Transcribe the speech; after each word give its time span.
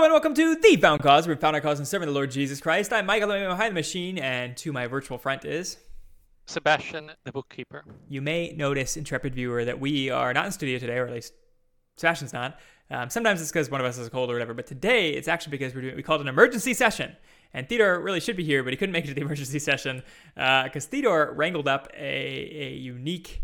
Hello 0.00 0.06
and 0.06 0.14
welcome 0.14 0.32
to 0.32 0.56
The 0.56 0.76
Found 0.76 1.02
Cause. 1.02 1.28
We're 1.28 1.36
found 1.36 1.54
our 1.54 1.60
cause 1.60 1.78
and 1.78 1.86
serving 1.86 2.08
the 2.08 2.14
Lord 2.14 2.30
Jesus 2.30 2.58
Christ. 2.58 2.90
I'm 2.90 3.04
Michael, 3.04 3.30
I'm 3.32 3.46
behind 3.50 3.72
the 3.72 3.74
machine, 3.74 4.16
and 4.16 4.56
to 4.56 4.72
my 4.72 4.86
virtual 4.86 5.18
front 5.18 5.44
is... 5.44 5.76
Sebastian, 6.46 7.10
the 7.24 7.32
bookkeeper. 7.32 7.84
You 8.08 8.22
may 8.22 8.52
notice, 8.52 8.96
intrepid 8.96 9.34
viewer, 9.34 9.62
that 9.66 9.78
we 9.78 10.08
are 10.08 10.32
not 10.32 10.46
in 10.46 10.52
studio 10.52 10.78
today, 10.78 10.96
or 10.96 11.06
at 11.06 11.12
least 11.12 11.34
Sebastian's 11.98 12.32
not. 12.32 12.58
Um, 12.90 13.10
sometimes 13.10 13.42
it's 13.42 13.52
because 13.52 13.70
one 13.70 13.82
of 13.82 13.86
us 13.86 13.98
has 13.98 14.06
a 14.06 14.10
cold 14.10 14.30
or 14.30 14.32
whatever, 14.32 14.54
but 14.54 14.66
today 14.66 15.10
it's 15.10 15.28
actually 15.28 15.50
because 15.50 15.74
we're 15.74 15.82
doing, 15.82 15.96
we 15.96 16.02
called 16.02 16.22
an 16.22 16.28
emergency 16.28 16.72
session. 16.72 17.14
And 17.52 17.68
Theodore 17.68 18.00
really 18.00 18.20
should 18.20 18.38
be 18.38 18.44
here, 18.44 18.62
but 18.62 18.72
he 18.72 18.78
couldn't 18.78 18.94
make 18.94 19.04
it 19.04 19.08
to 19.08 19.14
the 19.14 19.20
emergency 19.26 19.58
session 19.58 20.02
because 20.34 20.86
uh, 20.86 20.88
Theodore 20.88 21.34
wrangled 21.34 21.68
up 21.68 21.88
a, 21.94 22.06
a 22.06 22.72
unique 22.72 23.42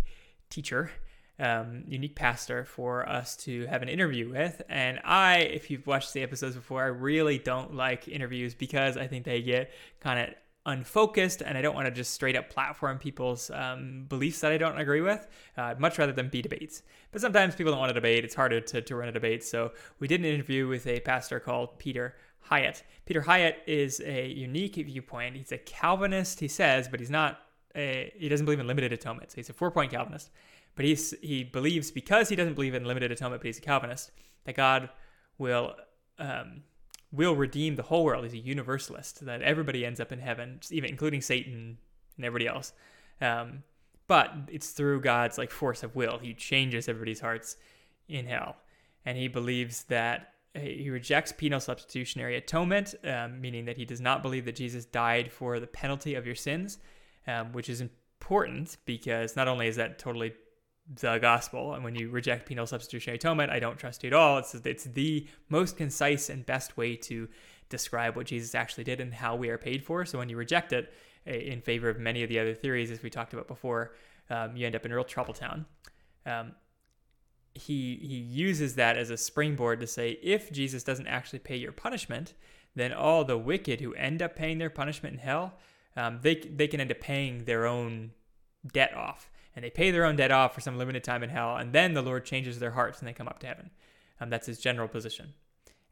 teacher 0.48 0.90
um, 1.38 1.84
unique 1.86 2.14
pastor 2.14 2.64
for 2.64 3.08
us 3.08 3.36
to 3.36 3.66
have 3.66 3.82
an 3.82 3.88
interview 3.88 4.30
with. 4.30 4.62
And 4.68 5.00
I, 5.04 5.38
if 5.38 5.70
you've 5.70 5.86
watched 5.86 6.12
the 6.12 6.22
episodes 6.22 6.56
before, 6.56 6.82
I 6.82 6.88
really 6.88 7.38
don't 7.38 7.74
like 7.74 8.08
interviews 8.08 8.54
because 8.54 8.96
I 8.96 9.06
think 9.06 9.24
they 9.24 9.42
get 9.42 9.70
kind 10.00 10.20
of 10.20 10.34
unfocused 10.66 11.42
and 11.42 11.56
I 11.56 11.62
don't 11.62 11.74
want 11.74 11.86
to 11.86 11.92
just 11.92 12.12
straight 12.12 12.36
up 12.36 12.50
platform 12.50 12.98
people's 12.98 13.50
um, 13.50 14.06
beliefs 14.08 14.40
that 14.40 14.50
I 14.50 14.58
don't 14.58 14.78
agree 14.78 15.00
with. 15.00 15.26
Uh, 15.56 15.74
much 15.78 15.98
rather 15.98 16.12
than 16.12 16.28
be 16.28 16.42
debates. 16.42 16.82
But 17.12 17.20
sometimes 17.20 17.54
people 17.54 17.72
don't 17.72 17.80
want 17.80 17.90
to 17.90 17.94
debate. 17.94 18.24
It's 18.24 18.34
harder 18.34 18.60
to, 18.60 18.82
to 18.82 18.96
run 18.96 19.08
a 19.08 19.12
debate. 19.12 19.44
So 19.44 19.72
we 20.00 20.08
did 20.08 20.20
an 20.20 20.26
interview 20.26 20.66
with 20.66 20.86
a 20.86 21.00
pastor 21.00 21.38
called 21.38 21.78
Peter 21.78 22.16
Hiett. 22.50 22.82
Peter 23.04 23.22
Hiett 23.22 23.56
is 23.66 24.00
a 24.04 24.28
unique 24.28 24.76
viewpoint. 24.76 25.36
He's 25.36 25.52
a 25.52 25.58
Calvinist, 25.58 26.40
he 26.40 26.48
says, 26.48 26.88
but 26.88 27.00
he's 27.00 27.10
not. 27.10 27.40
A, 27.74 28.10
he 28.16 28.30
doesn't 28.30 28.46
believe 28.46 28.60
in 28.60 28.66
limited 28.66 28.92
atonement. 28.92 29.30
So 29.32 29.36
he's 29.36 29.50
a 29.50 29.52
four 29.52 29.70
point 29.70 29.92
Calvinist. 29.92 30.30
But 30.76 30.84
he's, 30.84 31.14
he 31.22 31.42
believes, 31.42 31.90
because 31.90 32.28
he 32.28 32.36
doesn't 32.36 32.54
believe 32.54 32.74
in 32.74 32.84
limited 32.84 33.10
atonement, 33.10 33.42
but 33.42 33.46
he's 33.46 33.58
a 33.58 33.62
Calvinist, 33.62 34.12
that 34.44 34.54
God 34.54 34.90
will 35.38 35.74
um, 36.18 36.62
will 37.12 37.34
redeem 37.34 37.76
the 37.76 37.82
whole 37.82 38.04
world. 38.04 38.24
He's 38.24 38.34
a 38.34 38.38
universalist, 38.38 39.24
that 39.24 39.42
everybody 39.42 39.84
ends 39.84 40.00
up 40.00 40.12
in 40.12 40.18
heaven, 40.18 40.60
even 40.70 40.90
including 40.90 41.20
Satan 41.20 41.78
and 42.16 42.24
everybody 42.24 42.46
else. 42.46 42.72
Um, 43.20 43.62
but 44.06 44.32
it's 44.48 44.70
through 44.70 45.00
God's 45.00 45.38
like 45.38 45.50
force 45.50 45.82
of 45.82 45.96
will. 45.96 46.18
He 46.18 46.34
changes 46.34 46.88
everybody's 46.88 47.20
hearts 47.20 47.56
in 48.08 48.26
hell, 48.26 48.56
and 49.04 49.16
he 49.16 49.28
believes 49.28 49.84
that 49.84 50.32
he 50.54 50.88
rejects 50.90 51.32
penal 51.32 51.60
substitutionary 51.60 52.36
atonement, 52.36 52.94
um, 53.04 53.40
meaning 53.40 53.64
that 53.66 53.76
he 53.76 53.84
does 53.84 54.00
not 54.00 54.22
believe 54.22 54.44
that 54.46 54.56
Jesus 54.56 54.84
died 54.84 55.30
for 55.30 55.60
the 55.60 55.66
penalty 55.66 56.14
of 56.14 56.24
your 56.24 56.34
sins, 56.34 56.78
um, 57.26 57.52
which 57.52 57.68
is 57.68 57.80
important 57.80 58.78
because 58.86 59.36
not 59.36 59.48
only 59.48 59.66
is 59.68 59.76
that 59.76 59.98
totally 59.98 60.32
the 60.94 61.18
gospel. 61.18 61.74
And 61.74 61.82
when 61.82 61.94
you 61.94 62.10
reject 62.10 62.46
penal 62.46 62.66
substitutionary 62.66 63.16
atonement, 63.16 63.50
I 63.50 63.58
don't 63.58 63.78
trust 63.78 64.04
you 64.04 64.08
at 64.08 64.12
all. 64.14 64.38
It's, 64.38 64.54
it's 64.54 64.84
the 64.84 65.26
most 65.48 65.76
concise 65.76 66.30
and 66.30 66.46
best 66.46 66.76
way 66.76 66.96
to 66.96 67.28
describe 67.68 68.14
what 68.14 68.26
Jesus 68.26 68.54
actually 68.54 68.84
did 68.84 69.00
and 69.00 69.12
how 69.12 69.34
we 69.34 69.48
are 69.48 69.58
paid 69.58 69.84
for. 69.84 70.04
So 70.04 70.18
when 70.18 70.28
you 70.28 70.36
reject 70.36 70.72
it 70.72 70.92
in 71.24 71.60
favor 71.60 71.88
of 71.88 71.98
many 71.98 72.22
of 72.22 72.28
the 72.28 72.38
other 72.38 72.54
theories, 72.54 72.90
as 72.90 73.02
we 73.02 73.10
talked 73.10 73.32
about 73.32 73.48
before, 73.48 73.94
um, 74.30 74.56
you 74.56 74.66
end 74.66 74.76
up 74.76 74.86
in 74.86 74.92
real 74.92 75.04
trouble 75.04 75.34
town. 75.34 75.66
Um, 76.24 76.52
he 77.54 77.98
he 78.02 78.16
uses 78.16 78.74
that 78.74 78.98
as 78.98 79.10
a 79.10 79.16
springboard 79.16 79.80
to 79.80 79.86
say 79.86 80.18
if 80.22 80.52
Jesus 80.52 80.82
doesn't 80.82 81.06
actually 81.06 81.38
pay 81.38 81.56
your 81.56 81.72
punishment, 81.72 82.34
then 82.74 82.92
all 82.92 83.24
the 83.24 83.38
wicked 83.38 83.80
who 83.80 83.94
end 83.94 84.20
up 84.20 84.36
paying 84.36 84.58
their 84.58 84.68
punishment 84.68 85.14
in 85.14 85.20
hell, 85.20 85.54
um, 85.96 86.18
they 86.22 86.34
they 86.34 86.68
can 86.68 86.80
end 86.80 86.90
up 86.90 87.00
paying 87.00 87.44
their 87.44 87.66
own 87.66 88.12
debt 88.72 88.94
off 88.94 89.30
and 89.56 89.64
they 89.64 89.70
pay 89.70 89.90
their 89.90 90.04
own 90.04 90.16
debt 90.16 90.30
off 90.30 90.54
for 90.54 90.60
some 90.60 90.78
limited 90.78 91.02
time 91.02 91.22
in 91.22 91.30
hell, 91.30 91.56
and 91.56 91.72
then 91.72 91.94
the 91.94 92.02
Lord 92.02 92.26
changes 92.26 92.58
their 92.58 92.70
hearts 92.72 93.00
and 93.00 93.08
they 93.08 93.14
come 93.14 93.26
up 93.26 93.40
to 93.40 93.46
heaven. 93.46 93.70
Um, 94.20 94.30
that's 94.30 94.46
his 94.46 94.60
general 94.60 94.86
position. 94.86 95.32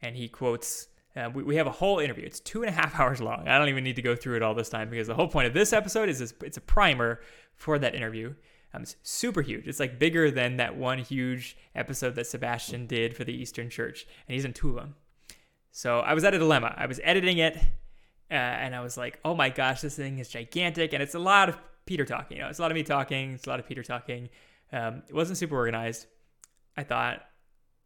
And 0.02 0.14
he 0.14 0.28
quotes, 0.28 0.88
uh, 1.16 1.30
we, 1.32 1.42
we 1.42 1.56
have 1.56 1.66
a 1.66 1.72
whole 1.72 1.98
interview. 1.98 2.24
It's 2.26 2.40
two 2.40 2.62
and 2.62 2.68
a 2.68 2.72
half 2.80 3.00
hours 3.00 3.20
long. 3.20 3.48
I 3.48 3.58
don't 3.58 3.70
even 3.70 3.82
need 3.82 3.96
to 3.96 4.02
go 4.02 4.14
through 4.14 4.36
it 4.36 4.42
all 4.42 4.54
this 4.54 4.68
time 4.68 4.90
because 4.90 5.08
the 5.08 5.14
whole 5.14 5.28
point 5.28 5.46
of 5.46 5.54
this 5.54 5.72
episode 5.72 6.08
is 6.08 6.18
this, 6.18 6.34
it's 6.42 6.58
a 6.58 6.60
primer 6.60 7.20
for 7.54 7.78
that 7.78 7.94
interview. 7.94 8.34
Um, 8.74 8.82
it's 8.82 8.96
super 9.02 9.40
huge. 9.40 9.68
It's 9.68 9.80
like 9.80 9.98
bigger 9.98 10.30
than 10.30 10.56
that 10.56 10.76
one 10.76 10.98
huge 10.98 11.56
episode 11.74 12.16
that 12.16 12.26
Sebastian 12.26 12.86
did 12.86 13.16
for 13.16 13.24
the 13.24 13.32
Eastern 13.32 13.70
Church, 13.70 14.04
and 14.26 14.34
he's 14.34 14.44
in 14.44 14.52
two 14.52 14.70
of 14.70 14.74
them. 14.74 14.96
So 15.70 16.00
I 16.00 16.12
was 16.14 16.24
at 16.24 16.34
a 16.34 16.38
dilemma. 16.38 16.74
I 16.76 16.86
was 16.86 17.00
editing 17.04 17.38
it, 17.38 17.56
uh, 18.30 18.34
and 18.34 18.74
I 18.74 18.80
was 18.80 18.96
like, 18.96 19.20
"Oh 19.24 19.34
my 19.34 19.48
gosh, 19.48 19.80
this 19.80 19.94
thing 19.94 20.18
is 20.18 20.28
gigantic!" 20.28 20.92
And 20.92 21.00
it's 21.00 21.14
a 21.14 21.20
lot 21.20 21.48
of 21.48 21.58
Peter 21.86 22.04
talking. 22.04 22.36
You 22.36 22.42
know, 22.44 22.48
it's 22.48 22.58
a 22.58 22.62
lot 22.62 22.70
of 22.70 22.74
me 22.74 22.82
talking. 22.82 23.32
It's 23.32 23.46
a 23.46 23.50
lot 23.50 23.60
of 23.60 23.66
Peter 23.66 23.82
talking. 23.82 24.28
Um, 24.72 25.02
it 25.08 25.14
wasn't 25.14 25.38
super 25.38 25.56
organized. 25.56 26.06
I 26.76 26.82
thought 26.82 27.22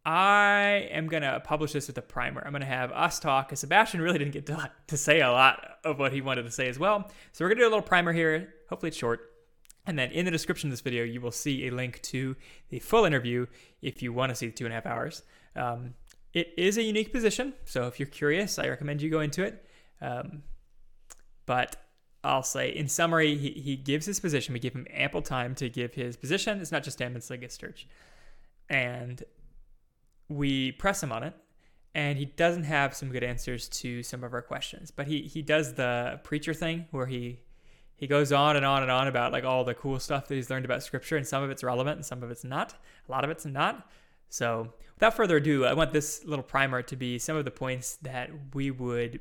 I 0.05 0.89
am 0.91 1.07
gonna 1.07 1.39
publish 1.43 1.73
this 1.73 1.87
with 1.87 1.97
a 1.97 2.01
primer. 2.01 2.41
I'm 2.45 2.51
gonna 2.51 2.65
have 2.65 2.91
us 2.91 3.19
talk 3.19 3.47
because 3.47 3.59
Sebastian 3.59 4.01
really 4.01 4.17
didn't 4.17 4.33
get 4.33 4.45
to, 4.47 4.71
to 4.87 4.97
say 4.97 5.21
a 5.21 5.31
lot 5.31 5.79
of 5.83 5.99
what 5.99 6.13
he 6.13 6.21
wanted 6.21 6.43
to 6.43 6.51
say 6.51 6.67
as 6.67 6.79
well. 6.79 7.09
So 7.31 7.43
we're 7.43 7.49
gonna 7.49 7.61
do 7.61 7.67
a 7.67 7.69
little 7.69 7.81
primer 7.81 8.13
here. 8.13 8.53
Hopefully 8.69 8.87
it's 8.87 8.97
short. 8.97 9.21
And 9.85 9.97
then 9.97 10.11
in 10.11 10.25
the 10.25 10.31
description 10.31 10.69
of 10.69 10.71
this 10.71 10.81
video, 10.81 11.03
you 11.03 11.19
will 11.19 11.31
see 11.31 11.67
a 11.67 11.71
link 11.71 12.01
to 12.03 12.35
the 12.69 12.79
full 12.79 13.05
interview 13.05 13.47
if 13.81 14.01
you 14.01 14.13
want 14.13 14.29
to 14.29 14.35
see 14.35 14.47
the 14.47 14.51
two 14.51 14.65
and 14.65 14.73
a 14.73 14.75
half 14.75 14.85
hours. 14.85 15.23
Um, 15.55 15.95
it 16.33 16.53
is 16.57 16.77
a 16.77 16.83
unique 16.83 17.11
position, 17.11 17.53
so 17.65 17.87
if 17.87 17.99
you're 17.99 18.07
curious, 18.07 18.59
I 18.59 18.67
recommend 18.67 19.01
you 19.01 19.09
go 19.09 19.21
into 19.21 19.43
it. 19.43 19.65
Um, 19.99 20.43
but 21.47 21.75
I'll 22.23 22.43
say, 22.43 22.69
in 22.69 22.87
summary, 22.87 23.37
he, 23.37 23.51
he 23.51 23.75
gives 23.75 24.05
his 24.05 24.19
position. 24.19 24.53
We 24.53 24.59
give 24.59 24.73
him 24.73 24.87
ample 24.91 25.21
time 25.21 25.55
to 25.55 25.69
give 25.69 25.93
his 25.93 26.17
position. 26.17 26.59
It's 26.59 26.71
not 26.71 26.83
just 26.83 26.99
him, 26.99 27.15
it's 27.15 27.29
like 27.29 27.41
his 27.41 27.57
church. 27.57 27.87
And 28.69 29.23
we 30.27 30.73
press 30.73 31.01
him 31.01 31.11
on 31.11 31.23
it. 31.23 31.33
And 31.95 32.17
he 32.17 32.25
doesn't 32.25 32.63
have 32.63 32.93
some 32.93 33.09
good 33.09 33.23
answers 33.23 33.67
to 33.69 34.03
some 34.03 34.23
of 34.23 34.33
our 34.33 34.41
questions. 34.41 34.91
But 34.91 35.07
he, 35.07 35.21
he 35.21 35.41
does 35.41 35.73
the 35.73 36.19
preacher 36.23 36.53
thing 36.53 36.85
where 36.91 37.07
he 37.07 37.39
he 37.99 38.07
goes 38.07 38.31
on 38.31 38.55
and 38.55 38.65
on 38.65 38.81
and 38.81 38.89
on 38.89 39.07
about 39.09 39.33
like 39.33 39.43
all 39.43 39.65
the 39.65 39.73
cool 39.73 39.99
stuff 39.99 40.27
that 40.27 40.35
he's 40.35 40.49
learned 40.49 40.63
about 40.63 40.81
scripture 40.81 41.17
and 41.17 41.27
some 41.27 41.43
of 41.43 41.49
it's 41.51 41.63
relevant 41.63 41.97
and 41.97 42.05
some 42.05 42.23
of 42.23 42.31
it's 42.31 42.45
not 42.45 42.73
a 43.07 43.11
lot 43.11 43.25
of 43.25 43.29
it's 43.29 43.45
not 43.45 43.89
so 44.29 44.71
without 44.95 45.13
further 45.13 45.35
ado 45.35 45.65
i 45.65 45.73
want 45.73 45.91
this 45.91 46.23
little 46.23 46.41
primer 46.41 46.81
to 46.81 46.95
be 46.95 47.19
some 47.19 47.35
of 47.35 47.43
the 47.43 47.51
points 47.51 47.97
that 47.97 48.29
we 48.53 48.71
would 48.71 49.19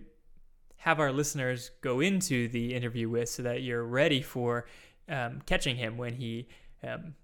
have 0.78 1.00
our 1.00 1.12
listeners 1.12 1.71
go 1.81 2.00
into 2.00 2.49
the 2.49 2.75
interview 2.75 3.09
with 3.09 3.28
so 3.28 3.43
that 3.43 3.62
you're 3.62 3.84
ready 3.84 4.22
for 4.22 4.66
um, 5.09 5.43
catching 5.44 5.77
him 5.77 5.97
when 5.97 6.15
he 6.15 6.49
um, 6.83 7.15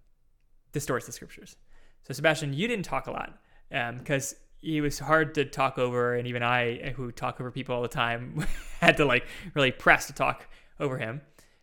distorts 0.73 1.07
the 1.07 1.13
scriptures. 1.13 1.57
So, 2.03 2.13
Sebastian, 2.13 2.53
you 2.53 2.69
didn't 2.69 2.85
talk 2.85 3.07
a 3.07 3.13
lot 3.13 3.39
because 3.71 4.33
um, 4.33 4.39
he 4.61 4.81
was 4.81 4.99
hard 4.99 5.35
to 5.37 5.45
talk 5.45 5.79
over, 5.79 6.15
and 6.15 6.27
even 6.27 6.43
I, 6.43 6.91
who 6.97 7.13
talk 7.13 7.41
over 7.41 7.51
people 7.51 7.75
all 7.77 7.83
the 7.83 7.89
time, 7.89 8.45
had 8.81 8.97
to 8.99 9.05
like 9.05 9.27
really 9.55 9.73
press 9.73 10.07
to 10.09 10.13
talk 10.13 10.49
over 10.81 10.99
him. 10.99 11.21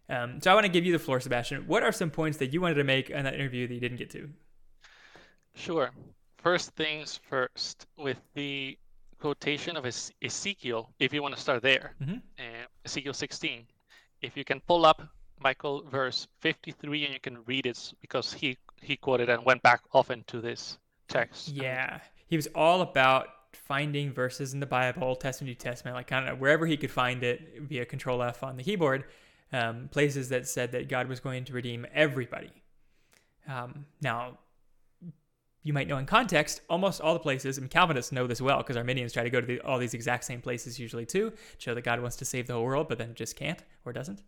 Um, 0.09 0.39
so, 0.41 0.49
I 0.49 0.53
want 0.53 0.65
to 0.65 0.71
give 0.71 0.85
you 0.85 0.93
the 0.93 0.99
floor, 0.99 1.19
Sebastian. 1.19 1.67
What 1.67 1.83
are 1.83 1.91
some 1.91 2.09
points 2.09 2.37
that 2.37 2.53
you 2.53 2.61
wanted 2.61 2.75
to 2.75 2.83
make 2.85 3.09
in 3.09 3.23
that 3.25 3.33
interview 3.33 3.67
that 3.67 3.73
you 3.73 3.79
didn't 3.79 3.97
get 3.97 4.09
to? 4.11 4.29
Sure. 5.55 5.91
First 6.37 6.71
things 6.71 7.19
first, 7.29 7.85
with 7.97 8.17
the 8.33 8.77
quotation 9.21 9.77
of 9.77 9.85
Ezekiel, 10.21 10.89
if 10.99 11.13
you 11.13 11.21
want 11.21 11.35
to 11.35 11.41
start 11.41 11.61
there, 11.61 11.93
mm-hmm. 12.01 12.17
uh, 12.39 12.65
Ezekiel 12.85 13.13
16. 13.13 13.65
If 14.21 14.35
you 14.35 14.43
can 14.43 14.59
pull 14.67 14.85
up 14.85 15.01
Michael 15.39 15.83
verse 15.89 16.27
53 16.41 17.05
and 17.05 17.13
you 17.13 17.19
can 17.19 17.37
read 17.45 17.65
it 17.65 17.93
because 18.01 18.33
he 18.33 18.57
he 18.81 18.97
quoted 18.97 19.29
and 19.29 19.45
went 19.45 19.61
back 19.61 19.81
often 19.93 20.23
to 20.27 20.41
this 20.41 20.77
text. 21.07 21.49
Yeah, 21.49 21.99
he 22.27 22.35
was 22.35 22.47
all 22.55 22.81
about 22.81 23.27
finding 23.53 24.11
verses 24.11 24.53
in 24.53 24.59
the 24.59 24.65
Bible, 24.65 25.03
Old 25.03 25.19
Testament, 25.19 25.49
New 25.49 25.55
Testament, 25.55 25.95
like 25.95 26.07
kind 26.07 26.27
of 26.27 26.39
wherever 26.39 26.65
he 26.65 26.77
could 26.77 26.91
find 26.91 27.23
it 27.23 27.61
via 27.61 27.85
Control 27.85 28.23
F 28.23 28.43
on 28.43 28.57
the 28.57 28.63
keyboard, 28.63 29.05
um, 29.53 29.89
places 29.91 30.29
that 30.29 30.47
said 30.47 30.71
that 30.71 30.89
God 30.89 31.07
was 31.07 31.19
going 31.19 31.45
to 31.45 31.53
redeem 31.53 31.85
everybody. 31.93 32.51
Um, 33.47 33.85
now, 34.01 34.39
you 35.63 35.73
might 35.73 35.87
know 35.87 35.97
in 35.97 36.05
context, 36.05 36.61
almost 36.69 37.01
all 37.01 37.13
the 37.13 37.19
places, 37.19 37.57
and 37.57 37.69
Calvinists 37.69 38.11
know 38.11 38.27
this 38.27 38.41
well 38.41 38.57
because 38.57 38.77
Arminians 38.77 39.13
try 39.13 39.23
to 39.23 39.29
go 39.29 39.41
to 39.41 39.47
the, 39.47 39.59
all 39.61 39.77
these 39.77 39.93
exact 39.93 40.23
same 40.23 40.41
places 40.41 40.79
usually 40.79 41.05
too, 41.05 41.31
show 41.57 41.75
that 41.75 41.83
God 41.83 42.01
wants 42.01 42.15
to 42.17 42.25
save 42.25 42.47
the 42.47 42.53
whole 42.53 42.63
world, 42.63 42.87
but 42.87 42.97
then 42.97 43.13
just 43.13 43.35
can't 43.35 43.61
or 43.85 43.93
doesn't. 43.93 44.21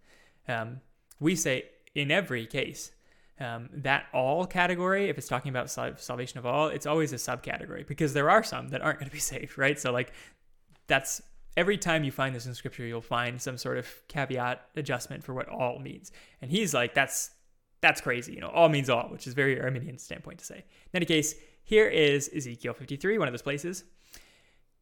Um, 0.47 0.81
we 1.19 1.35
say 1.35 1.65
in 1.95 2.12
every 2.12 2.45
case, 2.45 2.91
um, 3.39 3.69
that 3.74 4.06
all 4.13 4.45
category, 4.45 5.09
if 5.09 5.18
it's 5.18 5.27
talking 5.27 5.50
about 5.50 5.69
salvation 5.69 6.38
of 6.38 6.45
all, 6.45 6.68
it's 6.68 6.85
always 6.85 7.13
a 7.13 7.18
subcategory 7.18 7.86
because 7.86 8.13
there 8.13 8.29
are 8.29 8.44
some 8.44 8.69
that 8.69 8.81
aren't 8.81 9.00
going 9.00 9.09
to 9.09 9.13
be 9.13 9.19
saved, 9.33 9.57
right? 9.57 9.79
So, 9.79 9.91
like, 9.91 10.13
that's 10.88 11.21
every 11.57 11.77
time 11.77 12.03
you 12.03 12.12
find 12.12 12.36
this 12.36 12.45
in 12.45 12.53
scripture, 12.53 12.86
you'll 12.86 13.01
find 13.01 13.41
some 13.41 13.57
sort 13.57 13.77
of 13.77 13.88
caveat 14.07 14.62
adjustment 14.75 15.24
for 15.24 15.33
what 15.33 15.50
all 15.50 15.79
means. 15.79 16.12
And 16.41 16.51
he's 16.51 16.74
like, 16.74 16.94
that's 16.94 17.31
that's 17.83 18.00
crazy. 18.00 18.33
You 18.33 18.39
know, 18.39 18.47
all 18.47 18.69
means 18.69 18.89
all, 18.89 19.09
which 19.09 19.27
is 19.27 19.33
very 19.33 19.62
Arminian 19.62 19.97
standpoint 19.97 20.39
to 20.39 20.45
say. 20.45 20.56
In 20.56 20.95
any 20.95 21.06
case, 21.06 21.35
here 21.63 21.88
is 21.88 22.31
Ezekiel 22.33 22.74
53, 22.74 23.18
one 23.18 23.27
of 23.27 23.33
those 23.33 23.41
places. 23.41 23.83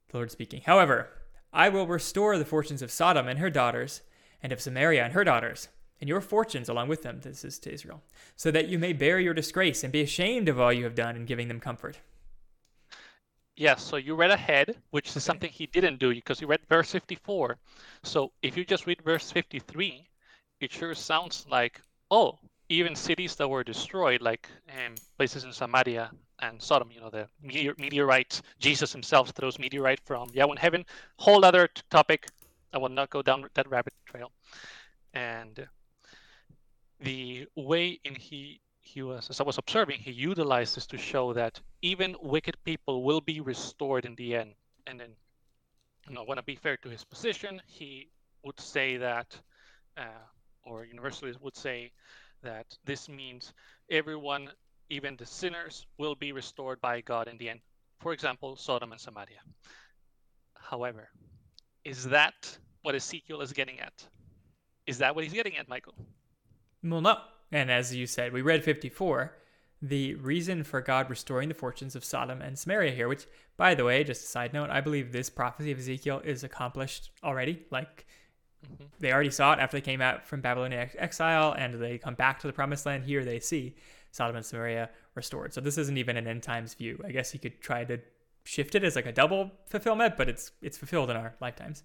The 0.09 0.17
Lord 0.17 0.29
speaking. 0.29 0.61
However, 0.63 1.09
I 1.51 1.69
will 1.69 1.87
restore 1.87 2.37
the 2.37 2.45
fortunes 2.45 2.83
of 2.83 2.91
Sodom 2.91 3.27
and 3.27 3.39
her 3.39 3.49
daughters, 3.49 4.01
and 4.43 4.53
of 4.53 4.61
Samaria 4.61 5.03
and 5.03 5.13
her 5.13 5.23
daughters, 5.23 5.67
and 5.99 6.07
your 6.07 6.21
fortunes 6.21 6.69
along 6.69 6.89
with 6.89 7.01
them, 7.01 7.19
this 7.21 7.43
is 7.43 7.57
to 7.59 7.73
Israel, 7.73 8.03
so 8.35 8.51
that 8.51 8.67
you 8.67 8.77
may 8.77 8.93
bear 8.93 9.19
your 9.19 9.33
disgrace 9.33 9.83
and 9.83 9.91
be 9.91 10.01
ashamed 10.01 10.47
of 10.47 10.59
all 10.59 10.71
you 10.71 10.83
have 10.83 10.95
done 10.95 11.15
in 11.15 11.25
giving 11.25 11.47
them 11.47 11.59
comfort. 11.59 11.97
Yes, 13.55 13.83
so 13.83 13.97
you 13.97 14.15
read 14.15 14.31
ahead, 14.31 14.77
which 14.91 15.15
is 15.15 15.23
something 15.23 15.49
he 15.49 15.65
didn't 15.65 15.99
do 15.99 16.13
because 16.13 16.39
you 16.39 16.47
read 16.47 16.61
verse 16.69 16.91
54. 16.91 17.57
So 18.03 18.31
if 18.43 18.55
you 18.55 18.63
just 18.63 18.85
read 18.85 19.01
verse 19.03 19.31
53, 19.31 20.07
it 20.59 20.71
sure 20.71 20.93
sounds 20.93 21.47
like, 21.49 21.81
oh, 22.11 22.37
even 22.71 22.95
cities 22.95 23.35
that 23.35 23.49
were 23.49 23.63
destroyed, 23.63 24.21
like 24.21 24.47
um, 24.69 24.95
places 25.17 25.43
in 25.43 25.51
Samaria 25.51 26.09
and 26.39 26.61
Sodom, 26.61 26.89
you 26.91 27.01
know, 27.01 27.09
the 27.09 27.27
meteor- 27.41 27.75
meteorites, 27.77 28.41
Jesus 28.59 28.91
himself 28.91 29.31
throws 29.31 29.59
meteorite 29.59 29.99
from 30.05 30.29
Yahweh 30.33 30.53
in 30.53 30.57
heaven. 30.57 30.85
Whole 31.17 31.43
other 31.43 31.69
topic. 31.89 32.27
I 32.73 32.77
will 32.77 32.89
not 32.89 33.09
go 33.09 33.21
down 33.21 33.45
that 33.53 33.69
rabbit 33.69 33.93
trail. 34.05 34.31
And 35.13 35.67
the 37.01 37.47
way 37.55 37.99
in 38.05 38.15
he 38.15 38.61
he 38.79 39.01
was, 39.01 39.29
as 39.29 39.39
I 39.39 39.43
was 39.43 39.57
observing, 39.57 39.99
he 39.99 40.11
utilized 40.11 40.75
this 40.75 40.87
to 40.87 40.97
show 40.97 41.33
that 41.33 41.59
even 41.81 42.15
wicked 42.21 42.55
people 42.63 43.03
will 43.03 43.21
be 43.21 43.39
restored 43.39 44.05
in 44.05 44.15
the 44.15 44.35
end. 44.35 44.53
And 44.87 44.99
then, 44.99 45.11
you 46.07 46.15
know, 46.15 46.21
I 46.21 46.25
want 46.25 46.39
to 46.39 46.43
be 46.43 46.55
fair 46.55 46.77
to 46.77 46.89
his 46.89 47.03
position, 47.03 47.61
he 47.67 48.09
would 48.43 48.59
say 48.59 48.97
that, 48.97 49.37
uh, 49.97 50.25
or 50.63 50.83
universalists 50.85 51.41
would 51.41 51.55
say 51.55 51.91
that 52.43 52.77
this 52.85 53.09
means 53.09 53.53
everyone, 53.89 54.49
even 54.89 55.15
the 55.15 55.25
sinners, 55.25 55.85
will 55.97 56.15
be 56.15 56.31
restored 56.31 56.79
by 56.81 57.01
God 57.01 57.27
in 57.27 57.37
the 57.37 57.49
end. 57.49 57.59
For 57.99 58.13
example, 58.13 58.55
Sodom 58.55 58.91
and 58.91 59.01
Samaria. 59.01 59.39
However, 60.55 61.09
is 61.83 62.05
that 62.05 62.57
what 62.81 62.95
Ezekiel 62.95 63.41
is 63.41 63.53
getting 63.53 63.79
at? 63.79 64.07
Is 64.87 64.97
that 64.99 65.15
what 65.15 65.23
he's 65.23 65.33
getting 65.33 65.57
at, 65.57 65.69
Michael? 65.69 65.93
Well, 66.83 67.01
no. 67.01 67.17
And 67.51 67.69
as 67.69 67.93
you 67.93 68.07
said, 68.07 68.33
we 68.33 68.41
read 68.41 68.63
54, 68.63 69.37
the 69.81 70.15
reason 70.15 70.63
for 70.63 70.81
God 70.81 71.09
restoring 71.09 71.49
the 71.49 71.55
fortunes 71.55 71.95
of 71.95 72.05
Sodom 72.05 72.41
and 72.41 72.57
Samaria 72.57 72.91
here, 72.91 73.07
which, 73.07 73.25
by 73.57 73.75
the 73.75 73.83
way, 73.83 74.03
just 74.03 74.23
a 74.23 74.27
side 74.27 74.53
note, 74.53 74.69
I 74.69 74.81
believe 74.81 75.11
this 75.11 75.29
prophecy 75.29 75.71
of 75.71 75.79
Ezekiel 75.79 76.21
is 76.23 76.43
accomplished 76.43 77.11
already. 77.23 77.65
Like, 77.71 78.05
mm-hmm. 78.65 78.83
they 78.99 79.11
already 79.11 79.31
saw 79.31 79.53
it 79.53 79.59
after 79.59 79.77
they 79.77 79.81
came 79.81 80.01
out 80.01 80.25
from 80.25 80.41
Babylonian 80.41 80.89
exile 80.97 81.53
and 81.57 81.81
they 81.81 81.97
come 81.97 82.15
back 82.15 82.39
to 82.39 82.47
the 82.47 82.53
promised 82.53 82.85
land. 82.85 83.03
Here 83.05 83.23
they 83.23 83.39
see 83.39 83.75
Sodom 84.11 84.35
and 84.35 84.45
Samaria 84.45 84.89
restored. 85.15 85.53
So 85.53 85.61
this 85.61 85.77
isn't 85.77 85.97
even 85.97 86.17
an 86.17 86.27
end 86.27 86.43
times 86.43 86.73
view. 86.73 87.01
I 87.05 87.11
guess 87.11 87.33
you 87.33 87.39
could 87.39 87.61
try 87.61 87.83
to 87.85 87.99
shift 88.43 88.75
it 88.75 88.83
as 88.83 88.95
like 88.95 89.05
a 89.05 89.11
double 89.11 89.51
fulfillment, 89.67 90.15
but 90.17 90.29
it's 90.29 90.51
it's 90.61 90.77
fulfilled 90.77 91.09
in 91.09 91.17
our 91.17 91.35
lifetimes. 91.39 91.83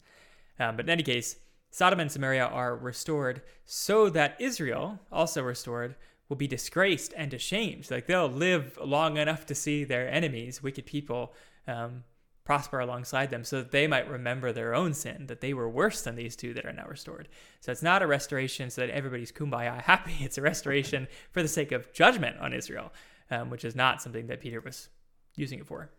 Um, 0.59 0.77
but 0.77 0.87
in 0.87 0.91
any 0.91 1.03
case, 1.03 1.37
Sodom 1.71 2.01
and 2.01 2.11
Samaria 2.11 2.47
are 2.47 2.75
restored 2.77 3.43
so 3.65 4.09
that 4.11 4.37
Israel, 4.41 4.99
also 5.13 5.43
restored, 5.43 5.95
will 6.29 6.37
be 6.37 6.47
disgraced 6.47 7.13
and 7.17 7.33
ashamed. 7.35 7.91
Like 7.91 8.07
they'll 8.07 8.29
live 8.29 8.79
long 8.83 9.17
enough 9.17 9.47
to 9.47 9.55
see 9.55 9.85
their 9.85 10.09
enemies, 10.09 10.63
wicked 10.63 10.87
people, 10.87 11.35
um, 11.69 12.05
prosper 12.47 12.81
alongside 12.81 13.29
them 13.29 13.45
so 13.45 13.59
that 13.59 13.73
they 13.73 13.87
might 13.87 14.09
remember 14.09 14.53
their 14.53 14.75
own 14.75 14.95
sin, 14.95 15.27
that 15.27 15.41
they 15.41 15.53
were 15.53 15.69
worse 15.69 16.01
than 16.01 16.15
these 16.15 16.37
two 16.37 16.55
that 16.55 16.65
are 16.65 16.73
now 16.73 16.87
restored. 16.87 17.29
So 17.61 17.73
it's 17.73 17.83
not 17.83 18.03
a 18.03 18.07
restoration 18.07 18.71
so 18.71 18.81
that 18.81 18.91
everybody's 18.91 19.33
kumbaya 19.33 19.83
happy. 19.83 20.17
It's 20.21 20.39
a 20.39 20.43
restoration 20.43 21.09
for 21.33 21.43
the 21.43 21.49
sake 21.49 21.73
of 21.73 21.93
judgment 21.93 22.39
on 22.39 22.55
Israel, 22.55 22.93
um, 23.31 23.51
which 23.51 23.65
is 23.65 23.75
not 23.75 24.01
something 24.01 24.29
that 24.29 24.41
Peter 24.41 24.61
was 24.61 24.89
using 25.35 25.59
it 25.59 25.67
for. 25.67 25.91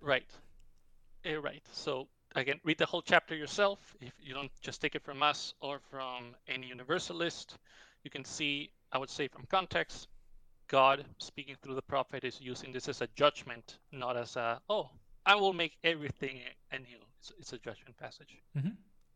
Right. 0.00 0.24
Yeah, 1.24 1.34
right. 1.34 1.62
So 1.72 2.08
again, 2.34 2.58
read 2.64 2.78
the 2.78 2.86
whole 2.86 3.02
chapter 3.02 3.36
yourself. 3.36 3.94
If 4.00 4.14
you 4.20 4.34
don't 4.34 4.50
just 4.60 4.80
take 4.80 4.94
it 4.94 5.04
from 5.04 5.22
us 5.22 5.54
or 5.60 5.78
from 5.90 6.34
any 6.48 6.66
universalist, 6.66 7.58
you 8.02 8.10
can 8.10 8.24
see, 8.24 8.70
I 8.90 8.98
would 8.98 9.10
say 9.10 9.28
from 9.28 9.44
context, 9.46 10.08
God 10.68 11.04
speaking 11.18 11.56
through 11.62 11.74
the 11.74 11.82
prophet 11.82 12.24
is 12.24 12.40
using 12.40 12.72
this 12.72 12.88
as 12.88 13.02
a 13.02 13.08
judgment, 13.14 13.78
not 13.92 14.16
as 14.16 14.36
a, 14.36 14.60
oh, 14.70 14.88
I 15.24 15.34
will 15.36 15.52
make 15.52 15.76
everything 15.84 16.40
anew. 16.70 16.98
It's, 17.20 17.32
it's 17.38 17.52
a 17.52 17.58
judgment 17.58 17.96
passage. 17.96 18.38
Mm-hmm. 18.56 18.70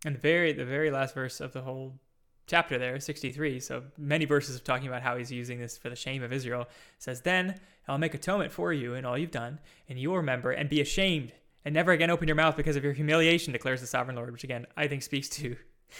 And 0.05 0.14
the 0.14 0.20
very, 0.20 0.53
the 0.53 0.64
very 0.64 0.91
last 0.91 1.14
verse 1.14 1.41
of 1.41 1.53
the 1.53 1.62
whole 1.62 1.99
chapter 2.47 2.79
there, 2.79 3.00
63, 3.00 3.58
so 3.61 3.82
many 3.99 4.25
verses 4.25 4.55
of 4.55 4.62
talking 4.62 4.87
about 4.87 5.03
how 5.03 5.17
he's 5.17 5.32
using 5.32 5.58
this 5.58 5.76
for 5.76 5.91
the 5.91 5.97
shame 5.97 6.23
of 6.23 6.32
Israel, 6.32 6.69
says, 6.99 7.23
Then 7.23 7.58
I'll 7.88 7.99
make 7.99 8.14
atonement 8.14 8.53
for 8.53 8.73
you 8.73 8.94
and 8.94 9.06
all 9.06 9.19
you've 9.19 9.31
done, 9.31 9.58
and 9.88 9.99
you'll 9.99 10.17
remember 10.17 10.53
and 10.53 10.69
be 10.69 10.81
ashamed 10.81 11.32
and 11.67 11.75
never 11.75 11.91
again 11.91 12.11
open 12.11 12.29
your 12.29 12.37
mouth 12.37 12.56
because 12.56 12.76
of 12.76 12.85
your 12.85 12.93
humiliation, 12.93 13.53
declares 13.53 13.81
the 13.81 13.88
sovereign 13.88 14.17
Lord, 14.17 14.31
which 14.31 14.44
again 14.44 14.67
I 14.76 14.87
think 14.87 15.03
speaks 15.03 15.29
to 15.31 15.56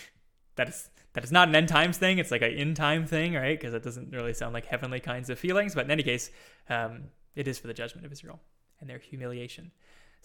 that 0.57 0.69
is 0.69 0.89
that 1.15 1.25
is 1.25 1.33
not 1.33 1.49
an 1.49 1.57
end 1.57 1.69
times 1.69 1.99
thing. 1.99 2.19
It's 2.19 2.31
like 2.31 2.43
an 2.43 2.53
in 2.53 2.75
time 2.75 3.05
thing, 3.05 3.35
right? 3.35 3.59
Because 3.59 3.75
it 3.75 3.83
doesn't 3.83 4.13
really 4.13 4.33
sound 4.33 4.55
like 4.55 4.67
heavenly 4.67 5.01
kinds 5.01 5.29
of 5.29 5.39
feelings. 5.39 5.75
But 5.75 5.87
in 5.87 5.91
any 5.91 6.03
case, 6.03 6.31
um, 6.69 7.05
it 7.35 7.49
is 7.49 7.59
for 7.59 7.67
the 7.67 7.75
judgment 7.75 8.07
of 8.07 8.13
Israel 8.13 8.39
and 8.81 8.89
their 8.89 8.99
humiliation. 8.99 9.73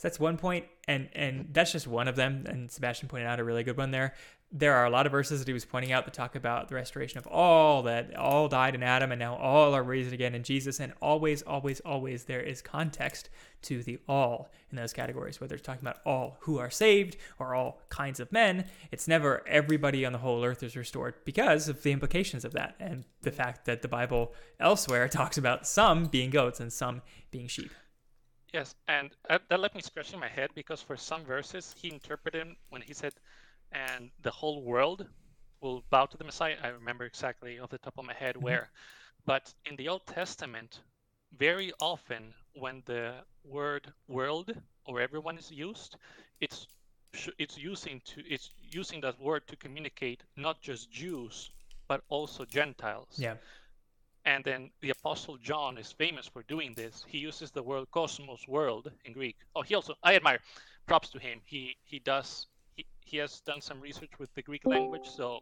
So 0.02 0.08
that's 0.08 0.20
one 0.20 0.38
point, 0.38 0.66
and 0.88 1.10
and 1.14 1.50
that's 1.52 1.72
just 1.72 1.86
one 1.86 2.08
of 2.08 2.16
them. 2.16 2.46
And 2.48 2.72
Sebastian 2.72 3.08
pointed 3.08 3.28
out 3.28 3.40
a 3.40 3.44
really 3.44 3.64
good 3.64 3.78
one 3.78 3.92
there 3.92 4.14
there 4.54 4.74
are 4.74 4.86
a 4.86 4.90
lot 4.90 5.06
of 5.06 5.14
verses 5.14 5.40
that 5.40 5.48
he 5.48 5.54
was 5.54 5.64
pointing 5.64 5.94
out 5.94 6.04
that 6.04 6.14
talk 6.14 6.36
about 6.36 6.68
the 6.68 6.76
restoration 6.76 7.18
of 7.18 7.26
all 7.28 7.84
that 7.84 8.14
all 8.18 8.50
died 8.50 8.76
in 8.76 8.84
Adam 8.84 9.12
and 9.12 9.20
now 9.20 9.36
all 9.36 9.74
are 9.74 9.84
raised 9.84 10.12
again 10.12 10.36
in 10.36 10.44
Jesus. 10.44 10.82
And 10.82 10.92
always, 11.02 11.42
always, 11.44 11.80
always 11.82 12.26
there 12.26 12.42
is 12.42 12.62
context 12.62 13.30
to 13.64 13.82
the 13.82 13.98
all 14.10 14.50
in 14.70 14.76
those 14.76 14.92
categories, 14.92 15.40
whether 15.40 15.56
it's 15.56 15.66
talking 15.66 15.84
about 15.84 16.00
all 16.06 16.36
who 16.42 16.60
are 16.60 16.70
saved 16.70 17.16
or 17.40 17.56
all 17.56 17.80
kinds 17.88 18.20
of 18.20 18.32
men. 18.34 18.66
It's 18.92 19.08
never 19.08 19.48
everybody 19.48 20.06
on 20.06 20.12
the 20.12 20.20
whole 20.20 20.44
earth 20.44 20.64
is 20.64 20.76
restored 20.76 21.14
because 21.24 21.70
of 21.70 21.82
the 21.82 21.94
implications 21.94 22.44
of 22.44 22.52
that 22.52 22.76
and 22.78 23.06
the 23.22 23.32
fact 23.32 23.66
that 23.66 23.82
the 23.82 23.88
Bible 23.88 24.34
elsewhere 24.60 25.08
talks 25.08 25.38
about 25.38 25.66
some 25.66 26.08
being 26.08 26.30
goats 26.30 26.60
and 26.60 26.74
some 26.74 27.02
being 27.32 27.48
sheep. 27.48 27.72
Yes, 28.54 28.76
and 28.88 29.12
that 29.30 29.60
left 29.60 29.76
me 29.76 29.82
scratching 29.82 30.20
my 30.20 30.28
head 30.28 30.50
because 30.56 30.82
for 30.82 30.98
some 30.98 31.24
verses 31.24 31.74
he 31.78 31.90
interpreted 31.90 32.48
when 32.70 32.82
he 32.82 32.94
said 32.94 33.14
and 33.72 34.12
the 34.22 34.32
whole 34.32 34.62
world 34.64 35.08
will 35.62 35.84
bow 35.90 36.06
to 36.06 36.18
the 36.18 36.24
Messiah. 36.24 36.58
I 36.62 36.70
remember 36.70 37.06
exactly 37.06 37.60
off 37.60 37.70
the 37.70 37.78
top 37.78 37.98
of 37.98 38.06
my 38.06 38.14
head 38.14 38.36
mm-hmm. 38.36 38.46
where. 38.46 38.72
But 39.26 39.54
in 39.66 39.76
the 39.76 39.88
Old 39.88 40.06
Testament, 40.08 40.80
very 41.38 41.72
often 41.80 42.34
when 42.54 42.82
the 42.86 43.24
word 43.44 43.94
world 44.08 44.54
or 44.86 45.00
everyone 45.00 45.38
is 45.38 45.52
used, 45.52 45.96
it's 46.42 46.68
it's 47.38 47.58
using 47.58 48.02
to 48.06 48.22
it's 48.28 48.50
using 48.62 49.02
that 49.02 49.20
word 49.20 49.46
to 49.48 49.56
communicate 49.58 50.24
not 50.38 50.62
just 50.62 50.92
Jews 50.92 51.52
but 51.88 52.02
also 52.08 52.46
Gentiles. 52.46 53.16
Yeah. 53.18 53.36
And 54.26 54.44
then 54.44 54.70
the 54.82 54.92
Apostle 54.92 55.38
John 55.38 55.78
is 55.78 55.92
famous 55.92 56.28
for 56.28 56.44
doing 56.44 56.74
this. 56.76 57.04
He 57.08 57.18
uses 57.18 57.52
the 57.52 57.64
word 57.64 57.90
cosmos, 57.92 58.48
world 58.48 58.92
in 59.06 59.14
Greek. 59.14 59.38
Oh, 59.56 59.62
he 59.62 59.76
also 59.76 59.96
I 60.04 60.16
admire. 60.16 60.40
Props 60.88 61.10
to 61.10 61.20
him. 61.20 61.40
He 61.46 61.76
he 61.84 62.00
does 62.00 62.48
he, 62.76 62.86
he 63.00 63.18
has 63.18 63.42
done 63.42 63.62
some 63.62 63.80
research 63.80 64.12
with 64.20 64.34
the 64.36 64.42
Greek 64.42 64.66
language, 64.66 65.08
so 65.08 65.40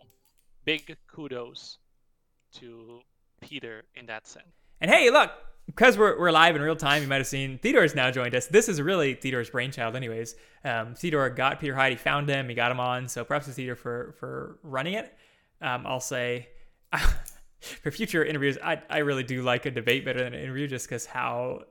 big 0.66 0.96
kudos 1.08 1.78
to 2.54 3.02
Peter 3.42 3.84
in 3.96 4.06
that 4.06 4.28
sense. 4.28 4.46
And 4.82 4.90
hey, 4.90 5.10
look, 5.10 5.32
because 5.66 5.98
we're, 5.98 6.20
we're 6.20 6.32
live 6.32 6.56
in 6.56 6.62
real 6.62 6.76
time, 6.76 7.02
you 7.02 7.08
might 7.08 7.18
have 7.18 7.28
seen 7.28 7.60
Theodore 7.60 7.84
has 7.84 7.96
now 7.96 8.12
joined 8.12 8.34
us. 8.34 8.48
This 8.48 8.70
is 8.70 8.82
really 8.82 9.14
Theodore's 9.14 9.50
brainchild, 9.50 9.96
anyways. 9.96 10.36
Um, 10.64 10.96
Theodore 10.96 11.30
got 11.30 11.60
Peter 11.60 11.74
Hiett, 11.74 11.92
he 11.92 11.96
found 11.96 12.30
him, 12.30 12.50
he 12.50 12.56
got 12.56 12.72
him 12.72 12.80
on. 12.80 13.08
So 13.08 13.24
props 13.24 13.46
to 13.46 13.52
Theodore 13.52 13.76
for 13.76 14.16
for 14.20 14.60
running 14.64 14.94
it. 14.94 15.14
Um, 15.62 15.86
I'll 15.86 16.00
say 16.00 16.48
for 17.82 17.92
future 17.92 18.24
interviews, 18.24 18.58
I, 18.64 18.82
I 18.90 19.00
really 19.00 19.24
do 19.24 19.42
like 19.42 19.66
a 19.66 19.72
debate 19.72 20.06
better 20.06 20.24
than 20.24 20.34
an 20.34 20.40
interview 20.40 20.68
just 20.68 20.88
because 20.88 21.06
how 21.06 21.64